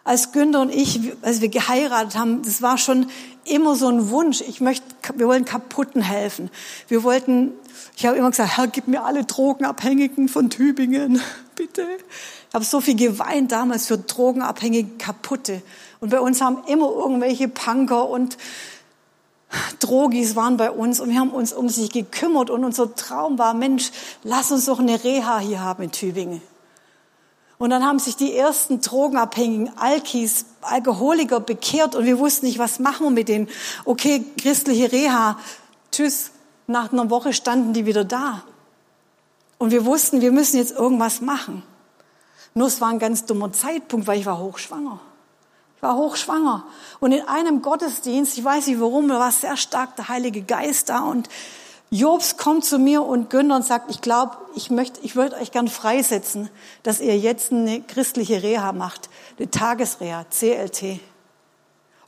als 0.05 0.31
Günther 0.31 0.61
und 0.61 0.73
ich, 0.73 1.11
als 1.23 1.41
wir 1.41 1.49
geheiratet 1.49 2.15
haben, 2.15 2.43
das 2.43 2.61
war 2.61 2.77
schon 2.77 3.07
immer 3.43 3.75
so 3.75 3.89
ein 3.89 4.09
Wunsch. 4.11 4.41
Ich 4.41 4.61
möchte, 4.61 4.85
wir 5.15 5.27
wollen 5.27 5.45
Kaputten 5.45 6.01
helfen. 6.01 6.51
Wir 6.87 7.03
wollten, 7.03 7.51
ich 7.97 8.05
habe 8.05 8.15
immer 8.15 8.29
gesagt, 8.29 8.55
Herr, 8.55 8.67
gib 8.67 8.87
mir 8.87 9.03
alle 9.03 9.25
Drogenabhängigen 9.25 10.29
von 10.29 10.51
Tübingen, 10.51 11.19
bitte. 11.55 11.87
Ich 12.49 12.53
habe 12.53 12.63
so 12.63 12.81
viel 12.81 12.95
geweint 12.95 13.51
damals 13.51 13.87
für 13.87 13.97
Drogenabhängige 13.97 14.95
Kaputte. 14.99 15.63
Und 15.99 16.11
bei 16.11 16.19
uns 16.19 16.39
haben 16.39 16.59
immer 16.67 16.91
irgendwelche 16.91 17.47
Punker 17.47 18.07
und 18.07 18.37
Drogis 19.79 20.35
waren 20.35 20.57
bei 20.57 20.71
uns 20.71 20.99
und 20.99 21.09
wir 21.09 21.19
haben 21.19 21.31
uns 21.31 21.53
um 21.53 21.69
sich 21.69 21.91
gekümmert 21.91 22.49
und 22.49 22.63
unser 22.63 22.95
Traum 22.95 23.37
war, 23.37 23.53
Mensch, 23.53 23.91
lass 24.23 24.51
uns 24.51 24.65
doch 24.65 24.79
eine 24.79 25.03
Reha 25.03 25.39
hier 25.39 25.61
haben 25.61 25.83
in 25.83 25.91
Tübingen. 25.91 26.41
Und 27.57 27.69
dann 27.69 27.85
haben 27.85 27.99
sich 27.99 28.17
die 28.17 28.35
ersten 28.35 28.81
Drogenabhängigen, 28.81 29.77
Alkis, 29.77 30.45
Alkoholiker 30.61 31.39
bekehrt 31.39 31.95
und 31.95 32.05
wir 32.05 32.19
wussten 32.19 32.47
nicht, 32.47 32.59
was 32.59 32.79
machen 32.79 33.05
wir 33.05 33.11
mit 33.11 33.29
denen. 33.29 33.47
Okay, 33.85 34.25
christliche 34.37 34.91
Reha, 34.91 35.37
tschüss. 35.91 36.31
Nach 36.67 36.91
einer 36.91 37.09
Woche 37.09 37.31
standen 37.31 37.73
die 37.73 37.85
wieder 37.85 38.03
da. 38.03 38.43
Und 39.57 39.71
wir 39.71 39.85
wussten, 39.85 40.21
wir 40.21 40.31
müssen 40.31 40.57
jetzt 40.57 40.75
irgendwas 40.75 41.21
machen. 41.21 41.63
Nur 42.55 42.67
es 42.67 42.81
war 42.81 42.89
ein 42.89 42.99
ganz 42.99 43.25
dummer 43.25 43.53
Zeitpunkt, 43.53 44.07
weil 44.07 44.19
ich 44.19 44.25
war 44.25 44.39
hochschwanger. 44.39 44.99
War 45.85 45.97
hochschwanger. 45.97 46.63
Und 46.99 47.11
in 47.11 47.27
einem 47.27 47.61
Gottesdienst, 47.61 48.35
ich 48.39 48.43
weiß 48.43 48.65
nicht 48.65 48.79
warum, 48.79 49.07
da 49.07 49.19
war 49.19 49.31
sehr 49.31 49.55
stark 49.55 49.95
der 49.97 50.09
Heilige 50.09 50.41
Geist 50.41 50.89
da 50.89 51.01
und 51.01 51.29
Jobs 51.91 52.37
kommt 52.37 52.65
zu 52.65 52.79
mir 52.79 53.03
und 53.03 53.29
Günther 53.29 53.55
und 53.55 53.63
sagt, 53.63 53.91
ich 53.91 54.01
glaube, 54.01 54.35
ich 54.55 54.71
möchte, 54.71 54.99
ich 55.01 55.15
würde 55.15 55.35
euch 55.35 55.51
gern 55.51 55.67
freisetzen, 55.67 56.49
dass 56.81 57.01
ihr 57.01 57.15
jetzt 57.19 57.51
eine 57.51 57.81
christliche 57.81 58.41
Reha 58.41 58.71
macht, 58.71 59.09
eine 59.37 59.51
Tagesreha, 59.51 60.25
CLT. 60.31 60.99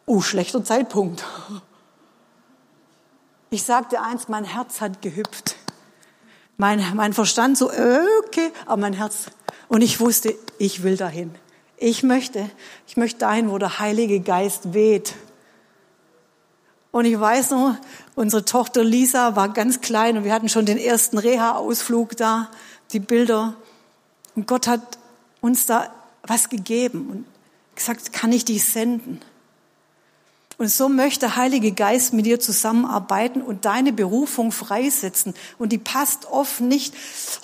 Oh, 0.08 0.22
schlechter 0.22 0.64
Zeitpunkt. 0.64 1.24
Ich 3.52 3.62
sagte 3.62 4.02
eins, 4.02 4.28
mein 4.28 4.44
Herz 4.44 4.82
hat 4.82 5.04
gehüpft. 5.04 5.56
Mein, 6.58 6.84
mein 6.96 7.14
Verstand 7.14 7.60
so, 7.60 7.70
äh, 7.70 8.00
okay, 8.26 8.52
aber 8.66 8.82
mein 8.82 8.94
Herz. 8.94 9.28
Und 9.68 9.84
ich 9.84 10.00
wusste, 10.00 10.34
ich 10.58 10.82
will 10.82 10.98
dahin. 10.98 11.36
Ich 11.78 12.02
möchte, 12.02 12.50
ich 12.88 12.98
möchte 12.98 13.20
dahin, 13.20 13.52
wo 13.52 13.60
der 13.60 13.80
Heilige 13.80 14.20
Geist 14.20 14.74
weht. 14.74 15.14
Und 16.92 17.06
ich 17.06 17.20
weiß 17.20 17.52
noch, 17.52 17.76
unsere 18.16 18.44
Tochter 18.44 18.84
Lisa 18.84 19.36
war 19.36 19.50
ganz 19.50 19.82
klein 19.82 20.18
und 20.18 20.24
wir 20.24 20.34
hatten 20.34 20.50
schon 20.50 20.66
den 20.66 20.80
ersten 20.80 21.20
Reha-Ausflug 21.20 22.18
da, 22.18 22.50
die 22.92 23.00
Bilder. 23.00 23.54
Und 24.36 24.48
Gott 24.48 24.68
hat 24.68 24.98
uns 25.42 25.68
da 25.68 25.92
was 26.24 26.50
gegeben 26.50 27.10
und 27.12 27.26
gesagt, 27.76 28.12
kann 28.12 28.32
ich 28.32 28.46
dich 28.46 28.66
senden? 28.66 29.22
Und 30.58 30.70
so 30.70 30.90
möchte 30.90 31.22
der 31.22 31.36
Heilige 31.36 31.72
Geist 31.72 32.14
mit 32.14 32.26
dir 32.26 32.40
zusammenarbeiten 32.40 33.44
und 33.44 33.66
deine 33.66 33.94
Berufung 33.94 34.52
freisetzen. 34.52 35.36
Und 35.60 35.72
die 35.72 35.78
passt 35.78 36.26
oft 36.26 36.62
nicht, 36.62 36.96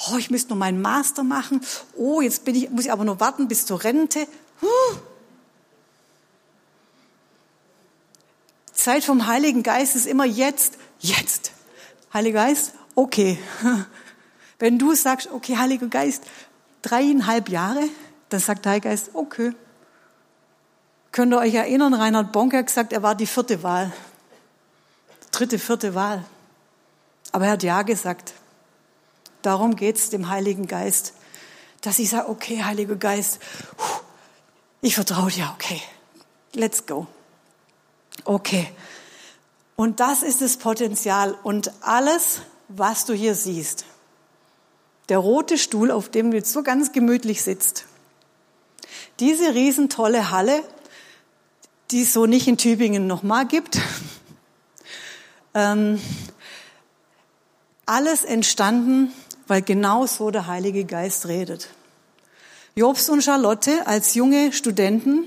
oh, 0.10 0.18
ich 0.18 0.32
müsste 0.32 0.50
noch 0.50 0.58
meinen 0.58 0.82
Master 0.82 1.24
machen, 1.24 1.62
oh, 1.96 2.22
jetzt 2.22 2.44
bin 2.44 2.56
ich, 2.56 2.72
muss 2.72 2.86
ich 2.86 2.92
aber 2.92 3.04
noch 3.04 3.20
warten 3.20 3.48
bis 3.48 3.68
zur 3.68 3.84
Rente. 3.84 4.28
Huh. 4.62 4.98
Zeit 8.72 9.04
vom 9.04 9.28
Heiligen 9.28 9.62
Geist 9.62 9.96
ist 9.96 10.08
immer 10.08 10.26
jetzt, 10.26 10.74
jetzt. 11.00 11.52
Heiliger 12.14 12.46
Geist, 12.46 12.74
okay. 12.96 13.38
Wenn 14.60 14.80
du 14.80 14.96
sagst, 14.96 15.30
okay, 15.32 15.58
Heiliger 15.58 15.88
Geist, 15.88 16.24
dreieinhalb 16.82 17.50
Jahre, 17.50 17.88
dann 18.30 18.40
sagt 18.40 18.66
der 18.66 18.72
Heilige 18.72 18.90
Geist, 18.90 19.12
okay. 19.14 19.54
Könnt 21.14 21.32
ihr 21.32 21.38
euch 21.38 21.54
erinnern, 21.54 21.94
Reinhard 21.94 22.32
Bonker 22.32 22.58
hat 22.58 22.66
gesagt, 22.66 22.92
er 22.92 23.04
war 23.04 23.14
die 23.14 23.28
vierte 23.28 23.62
Wahl. 23.62 23.94
dritte, 25.30 25.60
vierte 25.60 25.94
Wahl. 25.94 26.26
Aber 27.32 27.46
er 27.46 27.52
hat 27.52 27.62
Ja 27.62 27.84
gesagt. 27.84 28.34
Darum 29.44 29.76
geht's 29.76 30.10
dem 30.10 30.30
Heiligen 30.30 30.68
Geist, 30.68 31.14
dass 31.82 32.00
ich 32.00 32.10
sage, 32.10 32.30
okay, 32.30 32.64
Heiliger 32.64 32.96
Geist, 32.96 33.40
ich 34.82 34.96
vertraue 34.96 35.30
dir, 35.30 35.52
okay, 35.54 35.80
let's 36.54 36.88
go. 36.88 37.06
Okay. 38.26 38.72
Und 39.76 40.00
das 40.00 40.24
ist 40.24 40.42
das 40.42 40.58
Potenzial. 40.58 41.38
Und 41.44 41.72
alles, 41.82 42.42
was 42.70 43.06
du 43.06 43.14
hier 43.14 43.36
siehst, 43.36 43.86
der 45.10 45.20
rote 45.20 45.60
Stuhl, 45.60 45.92
auf 45.92 46.10
dem 46.10 46.32
du 46.32 46.38
jetzt 46.38 46.54
so 46.54 46.64
ganz 46.64 46.92
gemütlich 46.92 47.44
sitzt, 47.44 47.86
diese 49.20 49.54
riesentolle 49.54 50.32
Halle, 50.32 50.64
die 51.94 52.02
es 52.02 52.12
so 52.14 52.26
nicht 52.26 52.48
in 52.48 52.58
Tübingen 52.58 53.08
nochmal 53.08 53.48
gibt, 53.48 53.80
ähm, 55.54 56.02
alles 57.86 58.24
entstanden 58.24 59.14
weil 59.48 59.62
genau 59.62 60.06
so 60.06 60.32
der 60.32 60.48
Heilige 60.48 60.86
Geist 60.86 61.28
redet. 61.28 61.70
Jobs 62.76 63.10
und 63.10 63.24
Charlotte 63.24 63.86
als 63.86 64.16
junge 64.16 64.52
Studenten 64.52 65.26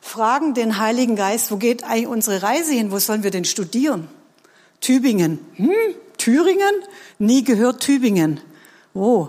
fragen 0.00 0.54
den 0.54 0.78
Heiligen 0.78 1.16
Geist, 1.16 1.50
wo 1.50 1.56
geht 1.56 1.84
eigentlich 1.84 2.08
unsere 2.08 2.42
Reise 2.42 2.72
hin? 2.72 2.90
Wo 2.90 2.98
sollen 2.98 3.22
wir 3.22 3.30
denn 3.30 3.44
studieren? 3.44 4.08
Tübingen. 4.80 5.38
Hm, 5.54 5.70
Thüringen? 6.18 6.72
Nie 7.18 7.44
gehört 7.44 7.80
Tübingen. 7.80 8.40
Oh, 8.94 9.28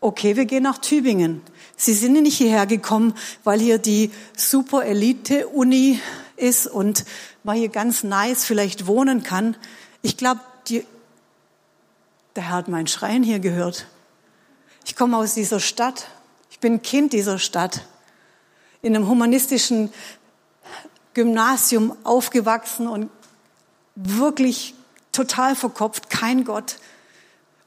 okay, 0.00 0.36
wir 0.36 0.46
gehen 0.46 0.62
nach 0.62 0.78
Tübingen. 0.78 1.42
Sie 1.76 1.94
sind 1.94 2.12
nicht 2.14 2.36
hierher 2.36 2.66
gekommen, 2.66 3.14
weil 3.42 3.60
hier 3.60 3.78
die 3.78 4.10
super 4.36 4.84
Elite-Uni 4.84 6.00
ist 6.36 6.66
und 6.66 7.04
man 7.42 7.56
hier 7.56 7.68
ganz 7.68 8.04
nice 8.04 8.44
vielleicht 8.44 8.86
wohnen 8.86 9.22
kann. 9.22 9.56
Ich 10.02 10.16
glaube, 10.16 10.40
der 10.68 10.82
Herr 12.42 12.56
hat 12.56 12.68
mein 12.68 12.86
Schreien 12.86 13.22
hier 13.22 13.38
gehört. 13.38 13.86
Ich 14.84 14.96
komme 14.96 15.16
aus 15.16 15.34
dieser 15.34 15.60
Stadt. 15.60 16.08
Ich 16.50 16.58
bin 16.58 16.82
Kind 16.82 17.12
dieser 17.12 17.38
Stadt. 17.38 17.86
In 18.82 18.94
einem 18.94 19.08
humanistischen 19.08 19.92
Gymnasium 21.14 21.96
aufgewachsen 22.04 22.86
und 22.86 23.10
wirklich 23.94 24.74
total 25.12 25.54
verkopft, 25.54 26.10
kein 26.10 26.44
Gott. 26.44 26.76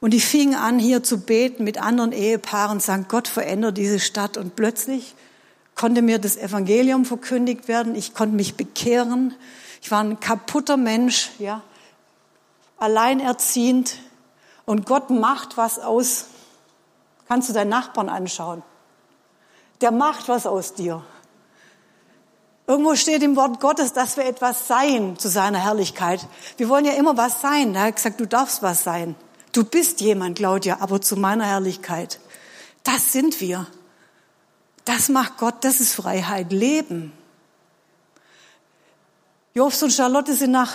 Und 0.00 0.14
ich 0.14 0.24
fing 0.24 0.54
an, 0.54 0.78
hier 0.78 1.02
zu 1.02 1.20
beten 1.20 1.64
mit 1.64 1.78
anderen 1.78 2.12
Ehepaaren, 2.12 2.80
sagen, 2.80 3.06
Gott 3.08 3.26
verändert 3.28 3.76
diese 3.76 3.98
Stadt. 3.98 4.36
Und 4.36 4.54
plötzlich 4.54 5.14
konnte 5.74 6.02
mir 6.02 6.18
das 6.18 6.36
Evangelium 6.36 7.04
verkündigt 7.04 7.68
werden. 7.68 7.94
Ich 7.94 8.14
konnte 8.14 8.36
mich 8.36 8.56
bekehren. 8.56 9.34
Ich 9.82 9.90
war 9.90 10.00
ein 10.00 10.20
kaputter 10.20 10.76
Mensch, 10.76 11.30
ja, 11.38 11.62
alleinerziehend, 12.78 13.96
und 14.68 14.84
Gott 14.84 15.08
macht 15.08 15.56
was 15.56 15.78
aus. 15.78 16.26
Kannst 17.26 17.48
du 17.48 17.54
deinen 17.54 17.70
Nachbarn 17.70 18.10
anschauen. 18.10 18.62
Der 19.80 19.90
macht 19.92 20.28
was 20.28 20.46
aus 20.46 20.74
dir. 20.74 21.02
Irgendwo 22.66 22.94
steht 22.94 23.22
im 23.22 23.34
Wort 23.34 23.60
Gottes, 23.60 23.94
dass 23.94 24.18
wir 24.18 24.26
etwas 24.26 24.68
sein 24.68 25.18
zu 25.18 25.28
seiner 25.28 25.64
Herrlichkeit. 25.64 26.20
Wir 26.58 26.68
wollen 26.68 26.84
ja 26.84 26.92
immer 26.92 27.16
was 27.16 27.40
sein. 27.40 27.74
Er 27.74 27.84
hat 27.84 27.96
gesagt, 27.96 28.20
du 28.20 28.26
darfst 28.26 28.62
was 28.62 28.84
sein. 28.84 29.14
Du 29.52 29.64
bist 29.64 30.00
jemand, 30.00 30.38
Claudia, 30.38 30.78
aber 30.80 31.00
zu 31.00 31.16
meiner 31.16 31.46
Herrlichkeit. 31.46 32.20
Das 32.84 33.12
sind 33.12 33.40
wir. 33.40 33.66
Das 34.84 35.08
macht 35.08 35.36
Gott, 35.38 35.56
das 35.62 35.80
ist 35.80 35.94
Freiheit, 35.94 36.52
Leben. 36.52 37.12
Jobs 39.54 39.82
und 39.82 39.92
Charlotte 39.92 40.34
sind 40.34 40.52
nach 40.52 40.74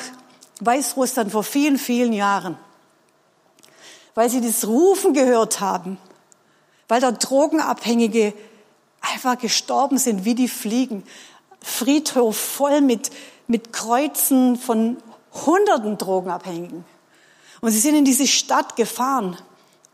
Weißrussland 0.59 1.31
vor 1.31 1.43
vielen, 1.43 1.77
vielen 1.77 2.13
Jahren 2.13 2.57
weil 4.15 4.29
sie 4.29 4.41
das 4.41 4.67
Rufen 4.67 5.13
gehört 5.13 5.59
haben, 5.59 5.97
weil 6.87 7.01
da 7.01 7.11
Drogenabhängige 7.11 8.33
einfach 9.01 9.37
gestorben 9.37 9.97
sind 9.97 10.25
wie 10.25 10.35
die 10.35 10.47
Fliegen. 10.47 11.03
Friedhof 11.61 12.37
voll 12.37 12.81
mit, 12.81 13.09
mit 13.47 13.73
Kreuzen 13.73 14.57
von 14.57 14.97
hunderten 15.45 15.97
Drogenabhängigen. 15.97 16.85
Und 17.63 17.71
sie 17.71 17.79
sind 17.79 17.95
in 17.95 18.03
diese 18.03 18.27
Stadt 18.27 18.75
gefahren, 18.75 19.37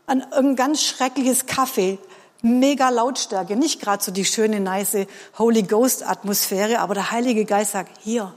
an 0.08 0.24
ein 0.32 0.56
ganz 0.56 0.82
schreckliches 0.82 1.46
Café, 1.46 1.98
mega 2.42 2.88
Lautstärke, 2.88 3.54
nicht 3.54 3.80
gerade 3.80 4.02
so 4.02 4.10
die 4.10 4.24
schöne, 4.24 4.58
nice 4.58 5.06
Holy 5.38 5.62
Ghost 5.62 6.04
Atmosphäre, 6.04 6.80
aber 6.80 6.94
der 6.94 7.12
Heilige 7.12 7.44
Geist 7.44 7.70
sagt, 7.70 7.96
hier, 8.02 8.34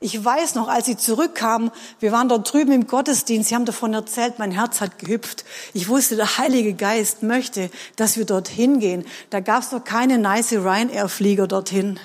ich 0.00 0.24
weiß 0.24 0.56
noch, 0.56 0.66
als 0.66 0.86
sie 0.86 0.96
zurückkamen, 0.96 1.70
wir 2.00 2.10
waren 2.10 2.28
dort 2.28 2.52
drüben 2.52 2.72
im 2.72 2.88
Gottesdienst, 2.88 3.50
sie 3.50 3.54
haben 3.54 3.64
davon 3.64 3.94
erzählt, 3.94 4.40
mein 4.40 4.50
Herz 4.50 4.80
hat 4.80 4.98
gehüpft. 4.98 5.44
Ich 5.72 5.86
wusste, 5.86 6.16
der 6.16 6.38
Heilige 6.38 6.74
Geist 6.74 7.22
möchte, 7.22 7.70
dass 7.94 8.16
wir 8.16 8.24
dorthin 8.24 8.80
gehen. 8.80 9.04
Da 9.30 9.38
gab 9.38 9.62
es 9.62 9.70
doch 9.70 9.84
keine 9.84 10.18
nice 10.18 10.50
Ryanair-Flieger 10.50 11.46
dorthin. 11.46 12.00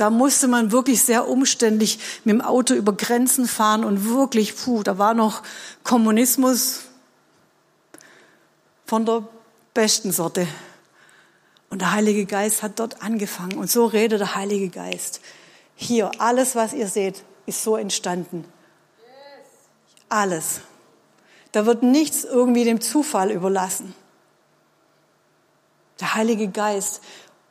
Da 0.00 0.08
musste 0.08 0.48
man 0.48 0.72
wirklich 0.72 1.02
sehr 1.02 1.28
umständlich 1.28 1.98
mit 2.24 2.32
dem 2.32 2.40
Auto 2.40 2.72
über 2.72 2.94
Grenzen 2.94 3.46
fahren 3.46 3.84
und 3.84 4.08
wirklich, 4.08 4.56
puh, 4.56 4.82
da 4.82 4.96
war 4.96 5.12
noch 5.12 5.42
Kommunismus 5.84 6.80
von 8.86 9.04
der 9.04 9.28
besten 9.74 10.10
Sorte. 10.10 10.48
Und 11.68 11.82
der 11.82 11.92
Heilige 11.92 12.24
Geist 12.24 12.62
hat 12.62 12.78
dort 12.80 13.02
angefangen. 13.02 13.58
Und 13.58 13.70
so 13.70 13.84
redet 13.84 14.20
der 14.20 14.34
Heilige 14.36 14.70
Geist. 14.70 15.20
Hier, 15.74 16.10
alles, 16.18 16.56
was 16.56 16.72
ihr 16.72 16.88
seht, 16.88 17.22
ist 17.44 17.62
so 17.62 17.76
entstanden. 17.76 18.46
Alles. 20.08 20.60
Da 21.52 21.66
wird 21.66 21.82
nichts 21.82 22.24
irgendwie 22.24 22.64
dem 22.64 22.80
Zufall 22.80 23.30
überlassen. 23.30 23.94
Der 26.00 26.14
Heilige 26.14 26.48
Geist, 26.48 27.02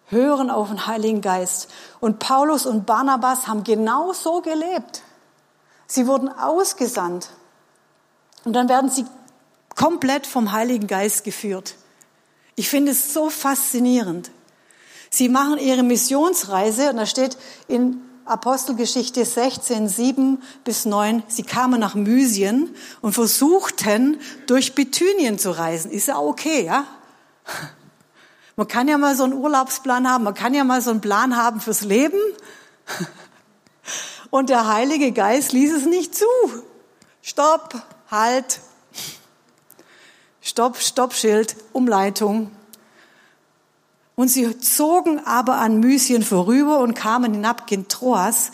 hören 0.10 0.50
auf 0.50 0.70
den 0.70 0.88
Heiligen 0.88 1.22
Geist. 1.22 1.70
Und 2.00 2.20
Paulus 2.20 2.66
und 2.66 2.86
Barnabas 2.86 3.48
haben 3.48 3.64
genau 3.64 4.14
so 4.14 4.42
gelebt. 4.42 5.04
Sie 5.88 6.08
wurden 6.08 6.30
ausgesandt. 6.30 7.30
Und 8.46 8.54
dann 8.54 8.70
werden 8.70 8.90
sie 8.90 9.06
komplett 9.76 10.28
vom 10.28 10.52
Heiligen 10.52 10.88
Geist 10.88 11.24
geführt. 11.24 11.76
Ich 12.56 12.70
finde 12.70 12.92
es 12.92 13.14
so 13.14 13.30
faszinierend. 13.30 14.32
Sie 15.10 15.30
machen 15.30 15.58
ihre 15.58 15.84
Missionsreise 15.84 16.90
und 16.90 16.98
da 16.98 17.06
steht 17.06 17.38
in 17.68 18.02
Apostelgeschichte 18.26 19.26
16, 19.26 19.90
7 19.90 20.44
bis 20.64 20.86
9, 20.86 21.24
sie 21.28 21.42
kamen 21.42 21.80
nach 21.80 21.96
Mysien 21.96 22.76
und 23.02 23.14
versuchten, 23.14 24.20
durch 24.46 24.76
Bithynien 24.76 25.40
zu 25.40 25.50
reisen. 25.50 25.90
Ist 25.90 26.10
ja 26.10 26.20
okay, 26.20 26.64
ja? 26.66 26.86
Man 28.60 28.68
kann 28.68 28.90
ja 28.90 28.98
mal 28.98 29.16
so 29.16 29.24
einen 29.24 29.32
Urlaubsplan 29.32 30.06
haben, 30.12 30.26
man 30.26 30.34
kann 30.34 30.54
ja 30.54 30.66
mal 30.66 30.82
so 30.82 30.92
einen 30.92 31.00
Plan 31.00 31.38
haben 31.38 31.62
fürs 31.62 31.80
Leben. 31.80 32.20
Und 34.32 34.50
der 34.50 34.68
Heilige 34.68 35.14
Geist 35.14 35.54
ließ 35.54 35.74
es 35.74 35.86
nicht 35.86 36.14
zu. 36.14 36.26
Stopp, 37.22 37.82
halt, 38.12 38.60
Stopp, 40.42 40.76
Stoppschild, 40.76 41.56
Umleitung. 41.72 42.52
Und 44.16 44.28
sie 44.28 44.60
zogen 44.60 45.26
aber 45.26 45.56
an 45.60 45.80
Mysien 45.80 46.22
vorüber 46.22 46.80
und 46.80 46.96
kamen 46.96 47.36
hinab 47.36 47.66
gen 47.66 47.88
Troas. 47.88 48.52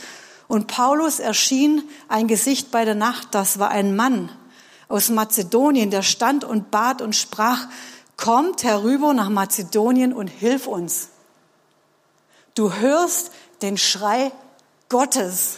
Und 0.48 0.68
Paulus 0.68 1.20
erschien 1.20 1.82
ein 2.10 2.28
Gesicht 2.28 2.70
bei 2.70 2.86
der 2.86 2.94
Nacht, 2.94 3.30
das 3.32 3.58
war 3.58 3.70
ein 3.70 3.96
Mann 3.96 4.30
aus 4.88 5.10
Mazedonien, 5.10 5.90
der 5.90 6.04
stand 6.04 6.44
und 6.44 6.70
bat 6.70 7.02
und 7.02 7.16
sprach, 7.16 7.68
kommt 8.18 8.64
herüber 8.64 9.14
nach 9.14 9.30
Mazedonien 9.30 10.14
und 10.14 10.28
hilf 10.28 10.68
uns. 10.68 11.10
Du 12.54 12.74
hörst 12.74 13.32
den 13.62 13.78
Schrei 13.78 14.32
Gottes 14.90 15.58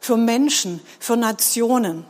für 0.00 0.16
Menschen, 0.16 0.80
für 0.98 1.16
Nationen. 1.16 2.04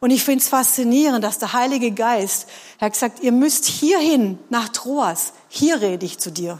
Und 0.00 0.10
ich 0.10 0.24
finde 0.24 0.40
es 0.42 0.48
faszinierend, 0.48 1.22
dass 1.22 1.38
der 1.38 1.52
Heilige 1.52 1.92
Geist 1.92 2.48
er 2.78 2.86
hat 2.86 2.94
gesagt, 2.94 3.20
ihr 3.20 3.32
müsst 3.32 3.66
hierhin 3.66 4.38
nach 4.48 4.70
Troas. 4.70 5.34
Hier 5.48 5.82
rede 5.82 6.06
ich 6.06 6.18
zu 6.18 6.32
dir. 6.32 6.58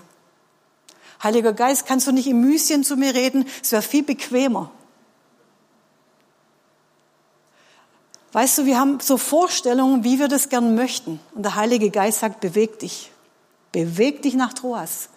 Heiliger 1.23 1.55
Geist, 1.55 1.87
kannst 1.87 2.07
du 2.07 2.13
nicht 2.13 2.27
im 2.27 2.43
Müschen 2.43 2.85
zu 2.85 2.97
mir 2.97 3.15
reden? 3.15 3.47
Es 3.63 3.73
wäre 3.73 3.83
viel 3.83 4.03
bequemer. 4.03 4.71
Weißt 8.33 8.59
du, 8.59 8.67
wir 8.67 8.79
haben 8.79 9.01
so 9.01 9.17
Vorstellungen, 9.17 10.05
wie 10.05 10.19
wir 10.19 10.29
das 10.29 10.49
gern 10.49 10.75
möchten. 10.75 11.21
Und 11.35 11.43
der 11.43 11.57
Heilige 11.57 11.91
Geist 11.91 12.21
sagt, 12.21 12.41
beweg 12.41 12.79
dich. 12.79 13.11
Beweg 13.73 14.23
dich 14.23 14.35
nach 14.35 14.53
Troas. 14.53 15.09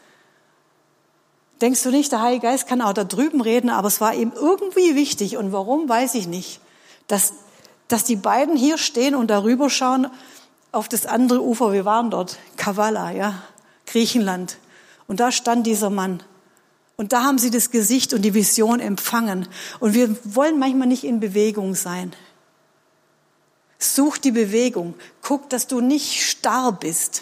Denkst 1.62 1.84
du 1.84 1.92
nicht, 1.92 2.12
der 2.12 2.22
Heilige 2.22 2.48
Geist 2.48 2.68
kann 2.68 2.82
auch 2.82 2.94
da 2.94 3.04
drüben 3.04 3.42
reden, 3.42 3.70
aber 3.70 3.88
es 3.88 4.02
war 4.02 4.14
ihm 4.14 4.32
irgendwie 4.36 4.96
wichtig. 4.96 5.38
Und 5.38 5.52
warum, 5.52 5.88
weiß 5.88 6.16
ich 6.16 6.28
nicht. 6.28 6.60
Dass 7.08 7.34
dass 7.94 8.04
die 8.04 8.16
beiden 8.16 8.56
hier 8.56 8.80
stehen 8.80 9.14
und 9.14 9.28
darüber 9.28 9.70
schauen 9.70 10.08
auf 10.72 10.90
das 10.90 11.06
andere 11.06 11.44
Ufer. 11.44 11.74
Wir 11.74 11.86
waren 11.86 12.10
dort, 12.10 12.40
Kavala, 12.58 13.12
ja, 13.12 13.44
Griechenland. 13.86 14.58
Und 15.08 15.20
da 15.20 15.32
stand 15.32 15.68
dieser 15.68 15.92
Mann 15.92 16.24
Und 16.96 17.14
da 17.14 17.24
haben 17.24 17.38
sie 17.38 17.52
das 17.52 17.70
Gesicht 17.70 18.14
und 18.14 18.24
die 18.24 18.34
Vision 18.34 18.80
empfangen. 18.80 19.48
Und 19.80 19.94
wir 19.94 20.16
wollen 20.24 20.58
manchmal 20.58 20.88
nicht 20.88 21.04
in 21.04 21.20
Bewegung 21.20 21.76
sein. 21.76 22.14
Such 23.84 24.18
die 24.18 24.32
Bewegung. 24.32 24.94
Guck, 25.22 25.50
dass 25.50 25.68
du 25.68 25.82
nicht 25.82 26.24
starr 26.24 26.72
bist. 26.72 27.22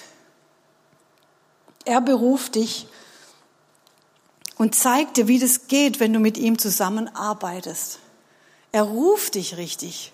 Er 1.85 2.01
beruft 2.01 2.55
dich 2.55 2.87
und 4.57 4.75
zeigt 4.75 5.17
dir, 5.17 5.27
wie 5.27 5.39
das 5.39 5.67
geht, 5.67 5.99
wenn 5.99 6.13
du 6.13 6.19
mit 6.19 6.37
ihm 6.37 6.59
zusammenarbeitest. 6.59 7.97
Er 8.71 8.83
ruft 8.83 9.35
dich 9.35 9.57
richtig. 9.57 10.13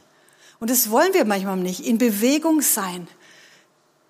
Und 0.60 0.70
das 0.70 0.90
wollen 0.90 1.14
wir 1.14 1.26
manchmal 1.26 1.58
nicht. 1.58 1.82
In 1.82 1.98
Bewegung 1.98 2.62
sein. 2.62 3.10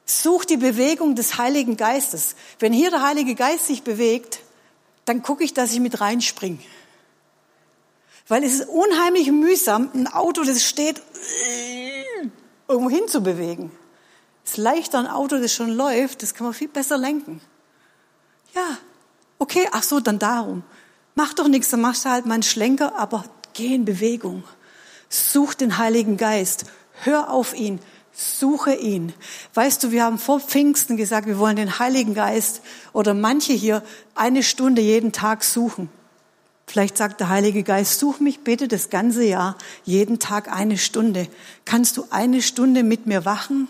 Such 0.06 0.46
die 0.46 0.58
Bewegung 0.58 1.16
des 1.16 1.40
Heiligen 1.40 1.76
Geistes. 1.76 2.36
Wenn 2.60 2.72
hier 2.72 2.92
der 2.92 3.02
Heilige 3.02 3.34
Geist 3.34 3.66
sich 3.66 3.82
bewegt, 3.82 4.40
dann 5.06 5.24
gucke 5.24 5.44
ich, 5.44 5.56
dass 5.56 5.74
ich 5.74 5.80
mit 5.80 6.00
reinspringe. 6.00 6.60
Weil 8.28 8.44
es 8.44 8.54
ist 8.54 8.68
unheimlich 8.68 9.32
mühsam, 9.32 9.90
ein 9.94 10.08
Auto, 10.08 10.44
das 10.44 10.64
steht, 10.64 11.02
irgendwo 12.68 12.90
hinzubewegen. 12.90 13.72
Es 14.44 14.52
ist 14.52 14.58
leichter, 14.58 15.00
ein 15.00 15.08
Auto, 15.08 15.38
das 15.38 15.54
schon 15.54 15.72
läuft, 15.72 16.24
das 16.24 16.34
kann 16.34 16.46
man 16.46 16.54
viel 16.54 16.70
besser 16.70 16.98
lenken. 16.98 17.42
Ja, 18.56 18.78
okay, 19.40 19.68
ach 19.72 19.84
so, 19.84 20.00
dann 20.00 20.20
darum. 20.20 20.64
Mach 21.16 21.34
doch 21.34 21.48
nichts, 21.48 21.70
dann 21.70 21.82
machst 21.82 22.06
du 22.06 22.10
halt 22.10 22.26
mal 22.26 22.36
einen 22.36 22.44
Schlenker, 22.44 22.98
aber 22.98 23.26
geh 23.54 23.74
in 23.74 23.86
Bewegung. 23.86 24.44
Such 25.10 25.54
den 25.54 25.78
Heiligen 25.78 26.18
Geist. 26.18 26.66
Hör 27.04 27.32
auf 27.32 27.54
ihn. 27.54 27.80
Suche 28.12 28.74
ihn. 28.74 29.14
Weißt 29.54 29.84
du, 29.84 29.92
wir 29.92 30.04
haben 30.04 30.18
vor 30.18 30.40
Pfingsten 30.40 30.98
gesagt, 30.98 31.28
wir 31.28 31.38
wollen 31.38 31.56
den 31.56 31.80
Heiligen 31.80 32.14
Geist 32.14 32.62
oder 32.94 33.14
manche 33.14 33.54
hier 33.54 33.84
eine 34.16 34.44
Stunde 34.44 34.82
jeden 34.82 35.12
Tag 35.12 35.44
suchen. 35.44 35.90
Vielleicht 36.68 36.98
sagt 36.98 37.22
der 37.22 37.30
Heilige 37.30 37.64
Geist, 37.64 37.98
such 37.98 38.20
mich 38.20 38.42
bitte 38.42 38.68
das 38.68 38.90
ganze 38.90 39.24
Jahr, 39.24 39.58
jeden 39.86 40.20
Tag 40.20 40.52
eine 40.54 40.78
Stunde. 40.78 41.28
Kannst 41.64 41.96
du 41.96 42.06
eine 42.10 42.42
Stunde 42.42 42.84
mit 42.84 43.08
mir 43.08 43.24
wachen? 43.24 43.70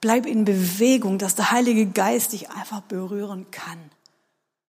Bleib 0.00 0.24
in 0.26 0.46
Bewegung, 0.46 1.18
dass 1.18 1.34
der 1.34 1.52
Heilige 1.52 1.86
Geist 1.86 2.32
dich 2.32 2.50
einfach 2.50 2.80
berühren 2.80 3.46
kann. 3.50 3.91